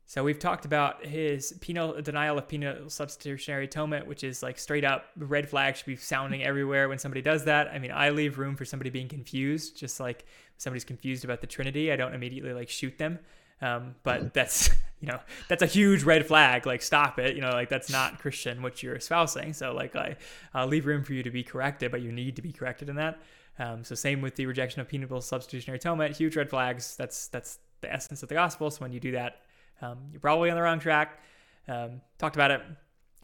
So 0.07 0.23
we've 0.23 0.39
talked 0.39 0.65
about 0.65 1.05
his 1.05 1.53
penal 1.61 2.01
denial 2.01 2.39
of 2.39 2.47
penal 2.47 2.89
substitutionary 2.89 3.65
atonement, 3.65 4.07
which 4.07 4.23
is 4.23 4.41
like 4.41 4.57
straight 4.57 4.85
up 4.85 5.07
red 5.17 5.51
flag 5.51 5.75
should 5.75 5.87
be 5.87 5.97
sounding 5.97 6.45
everywhere 6.45 6.89
when 6.89 7.01
somebody 7.01 7.23
does 7.23 7.45
that. 7.47 7.67
I 7.73 7.81
mean, 7.81 7.91
I 7.91 8.11
leave 8.11 8.39
room 8.39 8.55
for 8.55 8.65
somebody 8.65 8.91
being 8.91 9.09
confused, 9.09 9.77
just 9.77 9.99
like 9.99 10.25
somebody's 10.59 10.85
confused 10.85 11.25
about 11.25 11.41
the 11.41 11.49
Trinity. 11.49 11.91
I 11.91 11.97
don't 11.97 12.15
immediately 12.15 12.53
like 12.53 12.69
shoot 12.69 12.99
them. 12.99 13.19
Um, 13.61 13.97
but 14.05 14.33
that's 14.33 14.71
you 15.05 15.13
know 15.13 15.21
that's 15.49 15.63
a 15.63 15.67
huge 15.67 16.03
red 16.03 16.27
flag. 16.27 16.65
Like 16.65 16.81
stop 16.81 17.19
it. 17.19 17.37
You 17.37 17.43
know 17.43 17.51
like 17.51 17.69
that's 17.69 17.91
not 17.91 18.19
Christian 18.19 18.63
what 18.63 18.83
you're 18.83 18.95
espousing. 18.95 19.53
So 19.53 19.75
like 19.75 19.95
I 19.95 20.17
I'll 20.55 20.67
leave 20.67 20.87
room 20.87 21.05
for 21.05 21.13
you 21.13 21.23
to 21.23 21.31
be 21.31 21.43
corrected, 21.43 21.91
but 21.91 22.01
you 22.01 22.11
need 22.11 22.37
to 22.37 22.43
be 22.43 22.53
corrected 22.53 22.89
in 22.89 22.97
that. 22.97 23.19
Um, 23.59 23.85
so 23.85 23.95
same 23.95 24.23
with 24.23 24.37
the 24.37 24.47
rejection 24.47 24.81
of 24.81 24.89
penal 24.89 25.21
substitutionary 25.21 25.77
atonement. 25.77 26.17
Huge 26.17 26.37
red 26.37 26.49
flags. 26.49 26.97
That's 26.97 27.29
that's 27.29 27.59
the 27.83 27.93
essence 27.93 28.23
of 28.23 28.31
the 28.31 28.35
gospel. 28.35 28.71
So 28.71 28.81
when 28.81 28.93
you 28.93 29.01
do 29.01 29.13
that, 29.13 29.43
um, 29.83 29.99
you're 30.11 30.21
probably 30.21 30.49
on 30.49 30.57
the 30.57 30.63
wrong 30.63 30.81
track. 30.81 31.21
Um, 31.69 32.01
talked 32.19 32.37
about 32.37 32.51
it. 32.51 32.63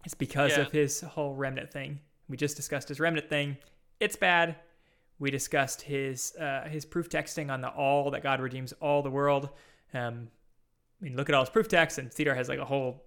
It's 0.04 0.14
because 0.14 0.52
yeah. 0.52 0.60
of 0.60 0.72
his 0.72 1.00
whole 1.00 1.34
remnant 1.34 1.72
thing. 1.72 2.00
We 2.28 2.36
just 2.36 2.56
discussed 2.56 2.88
his 2.88 3.00
remnant 3.00 3.30
thing. 3.30 3.56
It's 4.00 4.16
bad. 4.16 4.56
We 5.18 5.30
discussed 5.30 5.82
his 5.82 6.34
uh, 6.36 6.68
his 6.68 6.84
proof 6.84 7.08
texting 7.08 7.50
on 7.50 7.62
the 7.62 7.68
all 7.68 8.10
that 8.10 8.22
God 8.22 8.40
redeems 8.40 8.74
all 8.74 9.02
the 9.02 9.10
world. 9.10 9.48
Um, 9.94 10.28
I 11.00 11.04
mean, 11.04 11.16
look 11.16 11.28
at 11.28 11.34
all 11.34 11.42
his 11.42 11.50
proof 11.50 11.68
texts, 11.68 11.98
and 11.98 12.12
Theodore 12.12 12.34
has 12.34 12.48
like 12.48 12.58
a 12.58 12.64
whole 12.64 13.04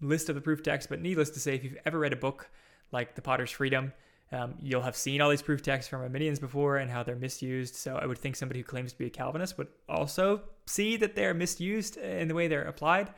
list 0.00 0.28
of 0.28 0.34
the 0.34 0.40
proof 0.40 0.62
texts. 0.62 0.88
But 0.88 1.00
needless 1.00 1.30
to 1.30 1.40
say, 1.40 1.54
if 1.54 1.64
you've 1.64 1.76
ever 1.84 1.98
read 1.98 2.12
a 2.12 2.16
book 2.16 2.50
like 2.90 3.14
The 3.14 3.22
Potter's 3.22 3.50
Freedom, 3.50 3.92
um, 4.32 4.54
you'll 4.60 4.82
have 4.82 4.96
seen 4.96 5.20
all 5.20 5.28
these 5.28 5.42
proof 5.42 5.62
texts 5.62 5.90
from 5.90 6.00
Arminians 6.00 6.38
before 6.38 6.78
and 6.78 6.90
how 6.90 7.02
they're 7.02 7.16
misused. 7.16 7.74
So 7.74 7.96
I 7.96 8.06
would 8.06 8.18
think 8.18 8.36
somebody 8.36 8.60
who 8.60 8.64
claims 8.64 8.92
to 8.92 8.98
be 8.98 9.06
a 9.06 9.10
Calvinist 9.10 9.58
would 9.58 9.68
also 9.88 10.40
see 10.66 10.96
that 10.96 11.14
they're 11.14 11.34
misused 11.34 11.98
in 11.98 12.28
the 12.28 12.34
way 12.34 12.48
they're 12.48 12.62
applied. 12.62 13.12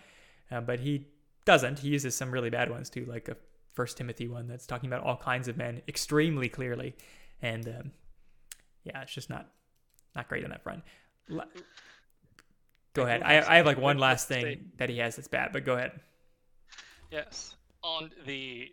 Um, 0.51 0.65
but 0.65 0.81
he 0.81 1.07
doesn't. 1.45 1.79
He 1.79 1.89
uses 1.89 2.17
some 2.17 2.31
really 2.31 2.51
bad 2.51 2.69
ones 2.71 2.91
too, 2.91 3.05
like 3.07 3.29
a 3.29 3.37
First 3.75 3.97
Timothy 3.97 4.29
one 4.29 4.47
that's 4.47 4.67
talking 4.67 4.89
about 4.89 5.05
all 5.05 5.17
kinds 5.17 5.49
of 5.49 5.57
men 5.57 5.83
extremely 5.89 6.49
clearly. 6.49 6.95
And 7.43 7.69
um, 7.69 7.93
yeah, 8.85 9.03
it's 9.03 9.13
just 9.13 9.31
not 9.31 9.49
not 10.15 10.29
great 10.29 10.45
on 10.45 10.51
that 10.51 10.63
front. 10.63 10.83
Go 12.95 13.03
ahead. 13.03 13.23
I, 13.23 13.39
I 13.39 13.57
have 13.57 13.67
like 13.67 13.79
one 13.79 13.99
last 13.99 14.29
thing 14.29 14.71
that 14.79 14.89
he 14.89 14.99
has 14.99 15.17
that's 15.17 15.29
bad, 15.29 15.51
but 15.53 15.65
go 15.65 15.75
ahead. 15.75 15.93
Yes. 17.11 17.57
On 17.83 18.11
the 18.25 18.73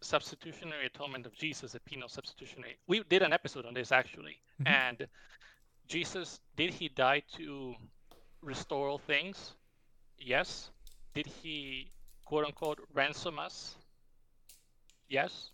substitutionary 0.00 0.86
atonement 0.86 1.26
of 1.26 1.34
Jesus, 1.34 1.72
the 1.72 1.80
penal 1.80 2.08
substitutionary. 2.08 2.76
We 2.88 3.02
did 3.08 3.22
an 3.22 3.32
episode 3.32 3.66
on 3.66 3.74
this 3.74 3.92
actually, 3.92 4.38
mm-hmm. 4.60 4.66
and 4.66 5.06
Jesus 5.86 6.40
did 6.56 6.70
he 6.70 6.88
die 6.88 7.22
to 7.36 7.74
restore 8.42 8.88
all 8.88 8.98
things? 8.98 9.52
Yes. 10.18 10.70
Did 11.14 11.26
he 11.26 11.90
quote 12.24 12.46
unquote 12.46 12.78
ransom 12.94 13.38
us? 13.38 13.76
Yes. 15.08 15.50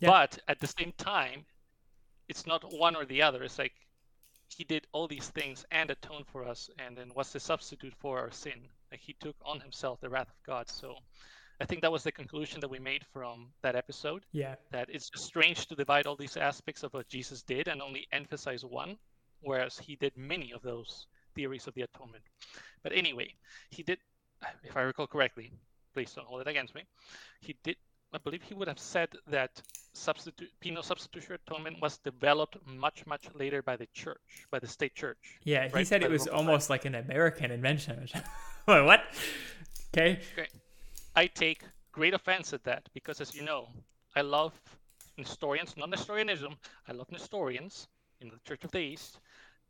Yeah. 0.00 0.08
But 0.10 0.38
at 0.48 0.58
the 0.58 0.66
same 0.66 0.92
time, 0.96 1.44
it's 2.28 2.46
not 2.46 2.64
one 2.72 2.96
or 2.96 3.04
the 3.04 3.22
other. 3.22 3.42
It's 3.42 3.58
like 3.58 3.74
he 4.48 4.64
did 4.64 4.86
all 4.92 5.06
these 5.06 5.28
things 5.28 5.64
and 5.70 5.90
atoned 5.90 6.26
for 6.26 6.44
us, 6.44 6.70
and 6.78 6.96
then 6.96 7.12
was 7.14 7.32
the 7.32 7.40
substitute 7.40 7.94
for 7.98 8.18
our 8.18 8.30
sin. 8.30 8.68
Like 8.90 9.00
he 9.00 9.14
took 9.20 9.36
on 9.44 9.60
himself 9.60 10.00
the 10.00 10.08
wrath 10.08 10.28
of 10.28 10.42
God. 10.46 10.68
So 10.68 10.96
I 11.60 11.64
think 11.66 11.82
that 11.82 11.92
was 11.92 12.02
the 12.02 12.12
conclusion 12.12 12.60
that 12.60 12.70
we 12.70 12.78
made 12.78 13.04
from 13.12 13.48
that 13.62 13.76
episode. 13.76 14.24
Yeah. 14.32 14.54
That 14.70 14.88
it's 14.90 15.10
strange 15.14 15.66
to 15.66 15.74
divide 15.74 16.06
all 16.06 16.16
these 16.16 16.36
aspects 16.36 16.82
of 16.82 16.94
what 16.94 17.08
Jesus 17.08 17.42
did 17.42 17.68
and 17.68 17.82
only 17.82 18.06
emphasize 18.12 18.64
one, 18.64 18.96
whereas 19.42 19.78
he 19.78 19.96
did 19.96 20.16
many 20.16 20.52
of 20.52 20.62
those 20.62 21.06
theories 21.34 21.66
of 21.66 21.74
the 21.74 21.82
atonement. 21.82 22.24
But 22.82 22.92
anyway, 22.92 23.34
he 23.70 23.82
did, 23.82 23.98
if 24.64 24.76
I 24.76 24.82
recall 24.82 25.06
correctly, 25.06 25.52
please 25.94 26.12
don't 26.12 26.26
hold 26.26 26.40
it 26.40 26.48
against 26.48 26.74
me. 26.74 26.84
He 27.40 27.56
did, 27.62 27.76
I 28.12 28.18
believe 28.18 28.42
he 28.42 28.54
would 28.54 28.68
have 28.68 28.78
said 28.78 29.10
that 29.28 29.62
substitute, 29.92 30.50
penal 30.60 30.82
substitutionary 30.82 31.40
atonement 31.46 31.76
was 31.82 31.98
developed 31.98 32.56
much, 32.66 33.06
much 33.06 33.28
later 33.34 33.62
by 33.62 33.76
the 33.76 33.86
church, 33.92 34.46
by 34.50 34.58
the 34.58 34.66
state 34.66 34.94
church. 34.94 35.38
Yeah, 35.44 35.68
he 35.68 35.74
right? 35.74 35.86
said 35.86 36.02
it 36.02 36.10
was 36.10 36.26
almost 36.26 36.70
like 36.70 36.84
an 36.84 36.94
American 36.94 37.50
invention. 37.50 38.08
Wait, 38.66 38.82
what? 38.82 39.02
Okay. 39.92 40.20
Great. 40.34 40.48
I 41.14 41.26
take 41.26 41.62
great 41.92 42.14
offense 42.14 42.52
at 42.52 42.64
that 42.64 42.88
because, 42.94 43.20
as 43.20 43.34
you 43.34 43.42
know, 43.42 43.68
I 44.16 44.22
love 44.22 44.52
Nestorians, 45.18 45.76
not 45.76 45.90
Nestorianism. 45.90 46.54
I 46.88 46.92
love 46.92 47.10
Nestorians 47.10 47.88
in 48.20 48.28
the 48.28 48.38
Church 48.46 48.64
of 48.64 48.70
the 48.70 48.78
East, 48.78 49.18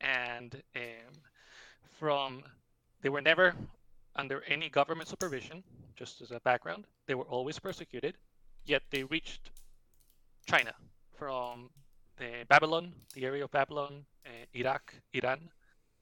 and 0.01 0.63
um, 0.77 1.15
from 1.99 2.43
they 3.03 3.09
were 3.09 3.21
never 3.21 3.55
under 4.15 4.43
any 4.49 4.69
government 4.69 5.09
supervision. 5.09 5.63
Just 5.97 6.21
as 6.21 6.31
a 6.31 6.41
background, 6.41 6.85
they 7.07 7.17
were 7.17 7.25
always 7.25 7.59
persecuted, 7.59 8.15
yet 8.69 8.83
they 8.91 9.05
reached 9.05 9.51
China 10.47 10.75
from 11.19 11.71
the 12.17 12.45
Babylon, 12.49 12.93
the 13.15 13.25
area 13.25 13.45
of 13.45 13.51
Babylon, 13.51 14.05
uh, 14.27 14.31
Iraq, 14.55 14.95
Iran. 15.13 15.51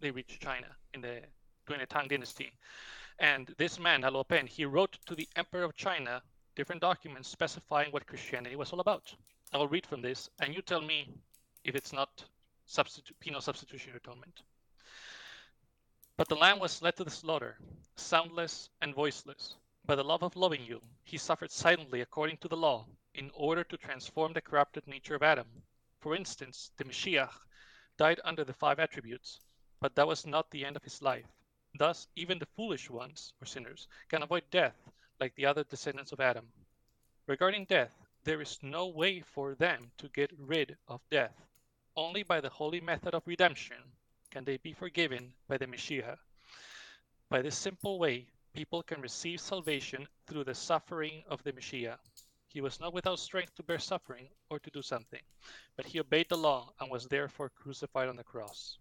They 0.00 0.10
reached 0.10 0.40
China 0.40 0.66
in 0.94 1.00
the 1.00 1.22
during 1.66 1.80
the 1.80 1.86
Tang 1.86 2.08
Dynasty. 2.08 2.52
And 3.18 3.52
this 3.58 3.78
man, 3.78 4.02
Lo 4.02 4.24
Pen, 4.24 4.46
he 4.46 4.64
wrote 4.64 4.98
to 5.06 5.14
the 5.14 5.28
Emperor 5.36 5.64
of 5.64 5.74
China 5.74 6.22
different 6.54 6.80
documents 6.80 7.28
specifying 7.28 7.90
what 7.90 8.06
Christianity 8.06 8.56
was 8.56 8.72
all 8.72 8.80
about. 8.80 9.14
I 9.52 9.58
will 9.58 9.68
read 9.68 9.86
from 9.86 10.02
this, 10.02 10.28
and 10.40 10.54
you 10.54 10.62
tell 10.62 10.80
me 10.80 11.08
if 11.64 11.74
it's 11.74 11.92
not 11.92 12.24
substitu- 12.68 13.18
penal 13.20 13.40
substitutionary 13.40 13.98
atonement. 14.02 14.42
But 16.16 16.28
the 16.28 16.36
lamb 16.36 16.58
was 16.58 16.82
led 16.82 16.96
to 16.96 17.04
the 17.04 17.10
slaughter, 17.10 17.58
soundless 17.96 18.70
and 18.80 18.94
voiceless. 18.94 19.56
By 19.86 19.94
the 19.94 20.02
love 20.02 20.24
of 20.24 20.34
loving 20.34 20.64
you, 20.64 20.82
he 21.04 21.16
suffered 21.16 21.52
silently 21.52 22.00
according 22.00 22.38
to 22.38 22.48
the 22.48 22.56
law, 22.56 22.88
in 23.14 23.30
order 23.34 23.62
to 23.62 23.76
transform 23.76 24.32
the 24.32 24.40
corrupted 24.40 24.84
nature 24.88 25.14
of 25.14 25.22
Adam. 25.22 25.46
For 26.00 26.16
instance, 26.16 26.72
the 26.76 26.84
Mashiach 26.84 27.32
died 27.96 28.20
under 28.24 28.42
the 28.42 28.52
five 28.52 28.80
attributes, 28.80 29.38
but 29.80 29.94
that 29.94 30.08
was 30.08 30.26
not 30.26 30.50
the 30.50 30.64
end 30.64 30.74
of 30.74 30.82
his 30.82 31.02
life. 31.02 31.28
Thus, 31.78 32.08
even 32.16 32.40
the 32.40 32.46
foolish 32.46 32.90
ones, 32.90 33.32
or 33.40 33.46
sinners, 33.46 33.86
can 34.08 34.24
avoid 34.24 34.50
death 34.50 34.74
like 35.20 35.36
the 35.36 35.46
other 35.46 35.62
descendants 35.62 36.10
of 36.10 36.18
Adam. 36.18 36.48
Regarding 37.28 37.64
death, 37.64 37.94
there 38.24 38.40
is 38.40 38.58
no 38.62 38.88
way 38.88 39.20
for 39.20 39.54
them 39.54 39.92
to 39.98 40.08
get 40.08 40.32
rid 40.36 40.76
of 40.88 41.00
death. 41.10 41.46
Only 41.94 42.24
by 42.24 42.40
the 42.40 42.48
holy 42.50 42.80
method 42.80 43.14
of 43.14 43.22
redemption 43.24 43.76
can 44.30 44.44
they 44.44 44.56
be 44.56 44.72
forgiven 44.72 45.32
by 45.46 45.58
the 45.58 45.68
Messiah. 45.68 46.16
By 47.28 47.40
this 47.40 47.56
simple 47.56 48.00
way, 48.00 48.26
people 48.56 48.82
can 48.82 49.02
receive 49.02 49.38
salvation 49.38 50.08
through 50.26 50.42
the 50.44 50.54
suffering 50.54 51.22
of 51.28 51.42
the 51.44 51.52
Messiah. 51.52 51.96
He 52.48 52.62
was 52.62 52.80
not 52.80 52.94
without 52.94 53.18
strength 53.18 53.54
to 53.56 53.62
bear 53.62 53.78
suffering 53.78 54.28
or 54.50 54.58
to 54.58 54.70
do 54.70 54.80
something, 54.80 55.20
but 55.76 55.84
he 55.84 56.00
obeyed 56.00 56.30
the 56.30 56.38
law 56.38 56.72
and 56.80 56.90
was 56.90 57.06
therefore 57.06 57.50
crucified 57.50 58.08
on 58.08 58.16
the 58.16 58.24
cross. 58.24 58.78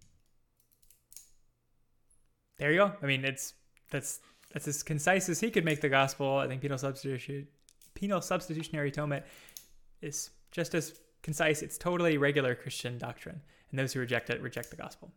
there 2.57 2.71
you 2.71 2.77
go. 2.77 2.93
I 3.03 3.05
mean, 3.05 3.25
it's 3.25 3.53
that's 3.91 4.21
that's 4.53 4.67
as 4.69 4.81
concise 4.81 5.27
as 5.27 5.41
he 5.41 5.51
could 5.51 5.65
make 5.65 5.81
the 5.81 5.89
gospel. 5.89 6.37
I 6.37 6.47
think 6.47 6.61
penal 6.61 6.77
substitution, 6.77 7.47
penal 7.95 8.21
substitutionary 8.21 8.87
atonement 8.87 9.25
is 10.01 10.29
just 10.51 10.73
as 10.73 10.93
concise. 11.21 11.61
It's 11.61 11.77
totally 11.77 12.17
regular 12.17 12.55
Christian 12.55 12.97
doctrine, 12.97 13.41
and 13.69 13.77
those 13.77 13.91
who 13.91 13.99
reject 13.99 14.29
it 14.29 14.41
reject 14.41 14.69
the 14.69 14.77
gospel. 14.77 15.11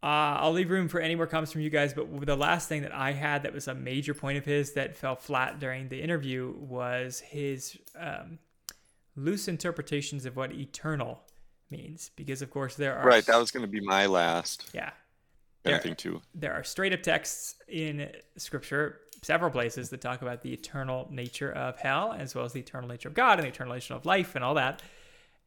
Uh, 0.00 0.38
I'll 0.38 0.52
leave 0.52 0.70
room 0.70 0.88
for 0.88 1.00
any 1.00 1.16
more 1.16 1.26
comments 1.26 1.52
from 1.52 1.62
you 1.62 1.70
guys, 1.70 1.92
but 1.92 2.06
the 2.24 2.36
last 2.36 2.68
thing 2.68 2.82
that 2.82 2.94
I 2.94 3.12
had 3.12 3.42
that 3.42 3.52
was 3.52 3.66
a 3.66 3.74
major 3.74 4.14
point 4.14 4.38
of 4.38 4.44
his 4.44 4.74
that 4.74 4.96
fell 4.96 5.16
flat 5.16 5.58
during 5.58 5.88
the 5.88 6.00
interview 6.00 6.54
was 6.56 7.18
his 7.18 7.76
um, 7.98 8.38
loose 9.16 9.48
interpretations 9.48 10.24
of 10.24 10.36
what 10.36 10.52
eternal 10.52 11.20
means. 11.68 12.12
Because, 12.14 12.42
of 12.42 12.50
course, 12.50 12.76
there 12.76 12.96
are. 12.96 13.04
Right, 13.04 13.26
that 13.26 13.38
was 13.38 13.50
going 13.50 13.64
to 13.64 13.70
be 13.70 13.80
my 13.80 14.06
last. 14.06 14.70
Yeah. 14.72 14.90
There, 15.64 15.80
too. 15.80 16.22
there 16.34 16.54
are 16.54 16.64
straight 16.64 16.92
up 16.94 17.02
texts 17.02 17.56
in 17.66 18.08
Scripture, 18.36 19.00
several 19.22 19.50
places, 19.50 19.90
that 19.90 20.00
talk 20.00 20.22
about 20.22 20.40
the 20.42 20.52
eternal 20.52 21.08
nature 21.10 21.52
of 21.52 21.76
hell, 21.76 22.14
as 22.16 22.34
well 22.34 22.44
as 22.44 22.52
the 22.52 22.60
eternal 22.60 22.88
nature 22.88 23.08
of 23.08 23.14
God 23.14 23.38
and 23.38 23.44
the 23.44 23.50
eternal 23.50 23.74
nature 23.74 23.94
of 23.94 24.06
life 24.06 24.36
and 24.36 24.44
all 24.44 24.54
that. 24.54 24.80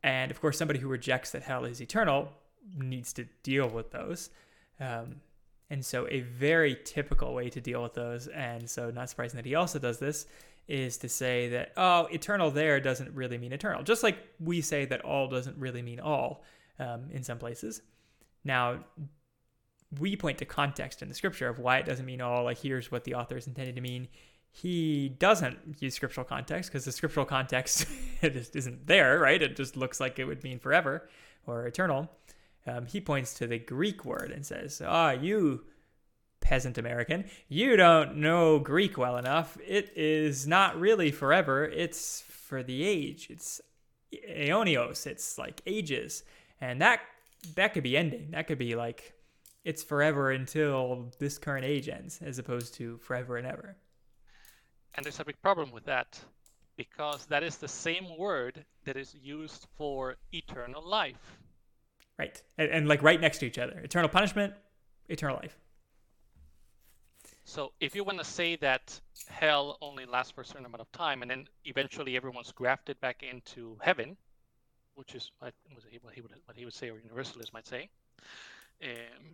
And, 0.04 0.30
of 0.30 0.42
course, 0.42 0.58
somebody 0.58 0.80
who 0.80 0.90
rejects 0.90 1.32
that 1.32 1.44
hell 1.44 1.64
is 1.64 1.82
eternal 1.82 2.34
needs 2.78 3.14
to 3.14 3.26
deal 3.44 3.68
with 3.68 3.92
those. 3.92 4.30
Um, 4.80 5.22
and 5.70 5.86
so, 5.86 6.08
a 6.10 6.22
very 6.22 6.78
typical 6.84 7.34
way 7.34 7.50
to 7.50 7.62
deal 7.62 7.82
with 7.82 7.94
those, 7.94 8.28
and 8.28 8.70
so 8.70 8.92
not 8.92 9.10
surprising 9.10 9.38
that 9.38 9.46
he 9.46 9.56
also 9.56 9.80
does 9.80 10.00
this, 10.00 10.26
is 10.68 10.98
to 10.98 11.10
say 11.10 11.50
that, 11.50 11.72
oh, 11.78 12.08
eternal 12.12 12.52
there 12.52 12.80
doesn't 12.80 13.14
really 13.14 13.38
mean 13.38 13.54
eternal. 13.54 13.84
Just 13.84 14.04
like 14.04 14.18
we 14.40 14.62
say 14.62 14.86
that 14.86 15.02
all 15.02 15.28
doesn't 15.28 15.58
really 15.58 15.82
mean 15.82 16.00
all 16.00 16.44
um, 16.80 17.06
in 17.12 17.24
some 17.24 17.38
places. 17.38 17.82
Now, 18.44 18.84
we 20.00 20.16
point 20.16 20.38
to 20.40 20.46
context 20.46 21.02
in 21.02 21.10
the 21.10 21.16
scripture 21.16 21.50
of 21.50 21.60
why 21.60 21.78
it 21.78 21.86
doesn't 21.86 22.06
mean 22.06 22.22
all, 22.22 22.44
like 22.44 22.60
here's 22.60 22.92
what 22.92 23.04
the 23.04 23.16
author 23.16 23.38
is 23.38 23.48
intended 23.48 23.76
to 23.76 23.82
mean. 23.82 24.08
He 24.52 25.10
doesn't 25.10 25.58
use 25.80 25.94
scriptural 25.94 26.26
context 26.26 26.70
because 26.70 26.86
the 26.86 26.92
scriptural 26.92 27.26
context 27.26 27.86
it 28.22 28.34
just 28.34 28.56
isn't 28.56 28.88
there, 28.88 29.20
right? 29.20 29.42
It 29.42 29.56
just 29.56 29.76
looks 29.76 30.00
like 30.00 30.20
it 30.20 30.26
would 30.26 30.44
mean 30.44 30.60
forever 30.60 31.10
or 31.46 31.66
eternal 31.66 32.10
um, 32.68 32.86
he 32.86 33.02
points 33.02 33.34
to 33.36 33.48
the 33.48 33.60
Greek 33.60 34.06
word 34.06 34.32
and 34.32 34.46
says, 34.46 34.82
Ah, 34.86 35.12
you 35.12 35.64
peasant 36.40 36.78
American, 36.78 37.26
you 37.48 37.76
don't 37.76 38.18
know 38.18 38.60
Greek 38.60 38.98
well 38.98 39.18
enough. 39.18 39.58
It 39.66 39.92
is 39.96 40.48
not 40.48 40.80
really 40.80 41.12
forever, 41.12 41.66
it's 41.66 42.22
for 42.22 42.64
the 42.64 42.84
age. 42.84 43.28
It's 43.30 43.62
aeonios, 44.14 45.08
it's 45.08 45.38
like 45.38 45.62
ages. 45.66 46.24
And 46.60 46.82
that 46.82 47.00
that 47.56 47.74
could 47.74 47.84
be 47.84 47.98
ending. 47.98 48.32
That 48.32 48.48
could 48.48 48.60
be 48.60 48.76
like 48.76 49.14
it's 49.64 49.84
forever 49.84 50.32
until 50.32 51.12
this 51.20 51.38
current 51.38 51.66
age 51.66 51.88
ends, 51.88 52.20
as 52.22 52.40
opposed 52.40 52.74
to 52.76 52.98
forever 52.98 53.38
and 53.38 53.48
ever. 53.48 53.76
And 54.96 55.06
there's 55.06 55.20
a 55.20 55.26
big 55.26 55.42
problem 55.42 55.72
with 55.72 55.86
that 55.86 56.20
because 56.76 57.26
that 57.28 57.44
is 57.44 57.58
the 57.58 57.68
same 57.68 58.18
word 58.18 58.66
that 58.86 58.98
is 58.98 59.16
used 59.22 59.68
for 59.78 60.18
eternal 60.34 60.88
life. 60.88 61.40
Right. 62.22 62.42
And, 62.60 62.70
and 62.70 62.88
like 62.88 63.02
right 63.02 63.20
next 63.20 63.40
to 63.40 63.48
each 63.48 63.58
other. 63.58 63.80
Eternal 63.80 64.08
punishment, 64.08 64.54
eternal 65.10 65.38
life. 65.38 65.58
So 67.46 67.72
if 67.80 67.96
you 67.96 68.04
want 68.04 68.20
to 68.20 68.24
say 68.24 68.58
that 68.58 69.02
hell 69.28 69.80
only 69.82 70.06
lasts 70.06 70.32
for 70.32 70.42
a 70.42 70.46
certain 70.46 70.68
amount 70.68 70.82
of 70.82 70.92
time, 70.92 71.24
and 71.24 71.32
then 71.32 71.48
eventually 71.66 72.16
everyone's 72.16 72.52
grafted 72.52 73.00
back 73.02 73.24
into 73.24 73.76
heaven, 73.82 74.16
which 74.94 75.16
is 75.16 75.32
what 75.40 75.54
he 75.90 76.22
would 76.22 76.32
what 76.46 76.56
he 76.56 76.64
would 76.64 76.76
say, 76.76 76.92
or 76.92 77.00
universalists 77.00 77.54
might 77.54 77.66
say, 77.66 77.90
um, 78.84 79.26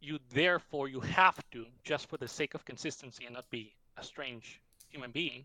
you 0.00 0.20
therefore 0.32 0.88
you 0.88 1.00
have 1.00 1.38
to, 1.50 1.66
just 1.82 2.08
for 2.08 2.16
the 2.16 2.28
sake 2.28 2.54
of 2.54 2.64
consistency 2.64 3.24
and 3.24 3.34
not 3.34 3.50
be 3.50 3.74
a 3.96 4.04
strange 4.04 4.60
human 4.88 5.10
being, 5.10 5.44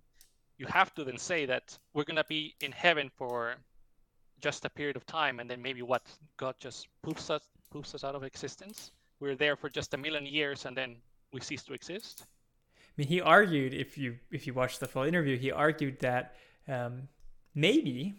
you 0.60 0.68
have 0.68 0.94
to 0.94 1.04
then 1.04 1.18
say 1.18 1.48
that 1.48 1.80
we're 1.96 2.04
gonna 2.04 2.30
be 2.30 2.54
in 2.62 2.72
heaven 2.72 3.10
for 3.18 3.56
just 4.43 4.65
a 4.65 4.69
period 4.69 4.97
of 4.97 5.06
time, 5.06 5.39
and 5.39 5.49
then 5.49 5.62
maybe 5.62 5.82
what 5.82 6.03
God 6.38 6.56
just 6.60 6.88
poofs 7.06 7.29
us 7.29 7.43
poofs 7.73 7.95
us 7.95 8.03
out 8.03 8.13
of 8.13 8.23
existence. 8.23 8.91
We're 9.19 9.36
there 9.36 9.56
for 9.56 9.69
just 9.69 9.93
a 9.93 9.97
million 9.97 10.25
years, 10.25 10.65
and 10.65 10.77
then 10.77 10.97
we 11.32 11.39
cease 11.39 11.63
to 11.63 11.73
exist. 11.73 12.25
I 12.77 12.93
mean, 12.97 13.08
he 13.08 13.21
argued 13.21 13.73
if 13.73 13.97
you 13.97 14.17
if 14.32 14.45
you 14.45 14.53
watch 14.53 14.79
the 14.79 14.88
full 14.88 15.03
interview, 15.03 15.38
he 15.38 15.51
argued 15.51 15.99
that 16.01 16.36
um, 16.67 17.08
maybe. 17.56 18.13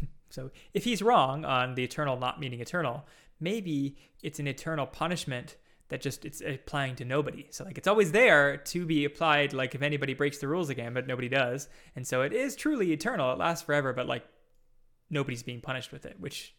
So 0.30 0.50
if 0.74 0.84
he's 0.84 1.00
wrong 1.00 1.46
on 1.46 1.74
the 1.74 1.82
eternal 1.82 2.18
not 2.18 2.38
meaning 2.38 2.60
eternal, 2.60 3.06
maybe 3.40 3.96
it's 4.22 4.38
an 4.38 4.46
eternal 4.46 4.84
punishment 4.84 5.56
that 5.88 6.02
just 6.02 6.26
it's 6.26 6.42
applying 6.42 6.96
to 6.96 7.06
nobody. 7.06 7.46
So 7.48 7.64
like 7.64 7.78
it's 7.78 7.88
always 7.88 8.12
there 8.12 8.58
to 8.58 8.84
be 8.84 9.06
applied 9.06 9.54
like 9.54 9.74
if 9.74 9.80
anybody 9.80 10.12
breaks 10.12 10.36
the 10.36 10.46
rules 10.46 10.68
again, 10.68 10.92
but 10.92 11.06
nobody 11.06 11.30
does. 11.30 11.70
And 11.96 12.06
so 12.06 12.20
it 12.20 12.34
is 12.34 12.56
truly 12.56 12.92
eternal. 12.92 13.32
It 13.32 13.38
lasts 13.38 13.64
forever, 13.64 13.94
but 13.94 14.06
like 14.06 14.26
nobody's 15.10 15.42
being 15.42 15.60
punished 15.60 15.92
with 15.92 16.06
it, 16.06 16.16
which 16.18 16.54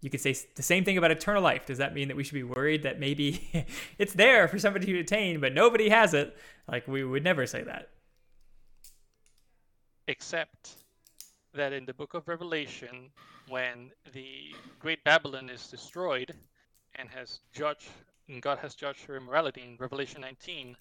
you 0.00 0.10
could 0.10 0.20
say 0.20 0.36
the 0.54 0.62
same 0.62 0.84
thing 0.84 0.98
about 0.98 1.10
eternal 1.10 1.42
life. 1.42 1.64
Does 1.64 1.78
that 1.78 1.94
mean 1.94 2.08
that 2.08 2.16
we 2.16 2.24
should 2.24 2.34
be 2.34 2.42
worried 2.42 2.82
that 2.82 3.00
maybe 3.00 3.66
it's 3.98 4.12
there 4.12 4.48
for 4.48 4.58
somebody 4.58 4.86
to 4.86 5.00
attain, 5.00 5.40
but 5.40 5.54
nobody 5.54 5.88
has 5.88 6.12
it? 6.12 6.36
Like, 6.68 6.86
we 6.86 7.04
would 7.04 7.24
never 7.24 7.46
say 7.46 7.62
that. 7.62 7.90
Except 10.06 10.84
that 11.54 11.72
in 11.72 11.86
the 11.86 11.94
book 11.94 12.12
of 12.12 12.28
Revelation, 12.28 13.10
when 13.48 13.90
the 14.12 14.54
great 14.78 15.02
Babylon 15.04 15.48
is 15.48 15.68
destroyed 15.68 16.34
and 16.96 17.08
has 17.08 17.40
judged, 17.54 17.88
and 18.28 18.42
God 18.42 18.58
has 18.58 18.74
judged 18.74 19.04
her 19.06 19.16
immorality 19.16 19.62
in 19.62 19.76
Revelation 19.78 20.20
19, 20.20 20.76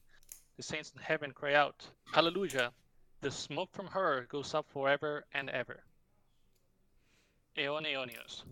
the 0.58 0.64
saints 0.64 0.92
in 0.96 1.02
heaven 1.02 1.32
cry 1.32 1.54
out, 1.54 1.86
Hallelujah! 2.12 2.72
The 3.22 3.32
smoke 3.32 3.70
from 3.72 3.88
her 3.88 4.26
goes 4.30 4.54
up 4.54 4.70
forever 4.70 5.24
and 5.34 5.50
ever. 5.50 5.84
Aeon 7.58 7.84
Aeonios. 7.84 8.44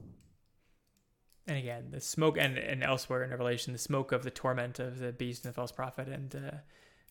And 1.47 1.57
again, 1.57 1.87
the 1.91 1.99
smoke, 1.99 2.37
and, 2.37 2.57
and 2.57 2.83
elsewhere 2.83 3.23
in 3.23 3.31
Revelation, 3.31 3.73
the 3.73 3.79
smoke 3.79 4.11
of 4.11 4.23
the 4.23 4.31
torment 4.31 4.79
of 4.79 4.99
the 4.99 5.11
beast 5.11 5.43
and 5.43 5.53
the 5.53 5.55
false 5.55 5.71
prophet 5.71 6.07
and 6.07 6.35
uh, 6.35 6.57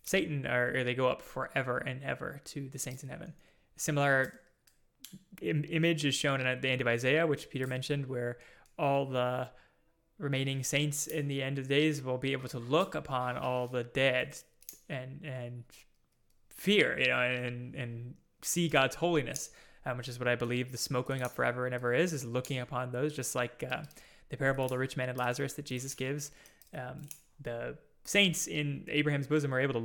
Satan, 0.03 0.46
are, 0.46 0.83
they 0.85 0.94
go 0.94 1.09
up 1.09 1.20
forever 1.20 1.79
and 1.79 2.03
ever 2.03 2.40
to 2.46 2.68
the 2.68 2.79
saints 2.79 3.03
in 3.03 3.09
heaven. 3.09 3.35
Similar 3.76 4.40
Im- 5.42 5.64
image 5.68 6.05
is 6.05 6.14
shown 6.14 6.40
in 6.40 6.61
the 6.61 6.68
end 6.68 6.81
of 6.81 6.87
Isaiah, 6.87 7.26
which 7.26 7.50
Peter 7.50 7.66
mentioned, 7.66 8.07
where 8.07 8.38
all 8.79 9.07
the 9.07 9.48
remaining 10.18 10.62
saints 10.62 11.07
in 11.07 11.29
the 11.29 11.42
end 11.42 11.59
of 11.59 11.68
days 11.68 12.03
will 12.03 12.18
be 12.18 12.33
able 12.33 12.48
to 12.50 12.59
look 12.59 12.94
upon 12.94 13.37
all 13.37 13.66
the 13.66 13.85
dead 13.85 14.38
and 14.88 15.20
and 15.24 15.64
fear, 16.50 16.98
you 16.98 17.09
know, 17.09 17.20
and 17.20 17.74
and 17.74 18.14
see 18.42 18.68
God's 18.68 18.96
holiness 18.96 19.50
um, 19.87 19.97
which 19.97 20.09
is 20.09 20.19
what 20.19 20.29
I 20.29 20.35
believe 20.35 20.73
the 20.73 20.79
smoke 20.79 21.09
going 21.09 21.23
up 21.23 21.33
forever 21.33 21.66
and 21.66 21.75
ever 21.75 21.95
is, 21.95 22.12
is 22.12 22.25
looking 22.25 22.59
upon 22.59 22.93
those, 22.93 23.14
just 23.14 23.35
like 23.35 23.64
uh, 23.71 23.83
the 24.29 24.37
parable 24.37 24.64
of 24.64 24.71
the 24.71 24.79
rich 24.79 24.97
man 24.97 25.09
and 25.09 25.19
Lazarus 25.19 25.55
that 25.55 25.64
Jesus 25.64 25.95
gives. 25.95 26.31
Um, 26.75 27.03
the 27.40 27.77
saints 28.05 28.47
in 28.47 28.85
Abraham's 28.88 29.27
bosom 29.27 29.55
are 29.55 29.61
able 29.61 29.73
to 29.75 29.79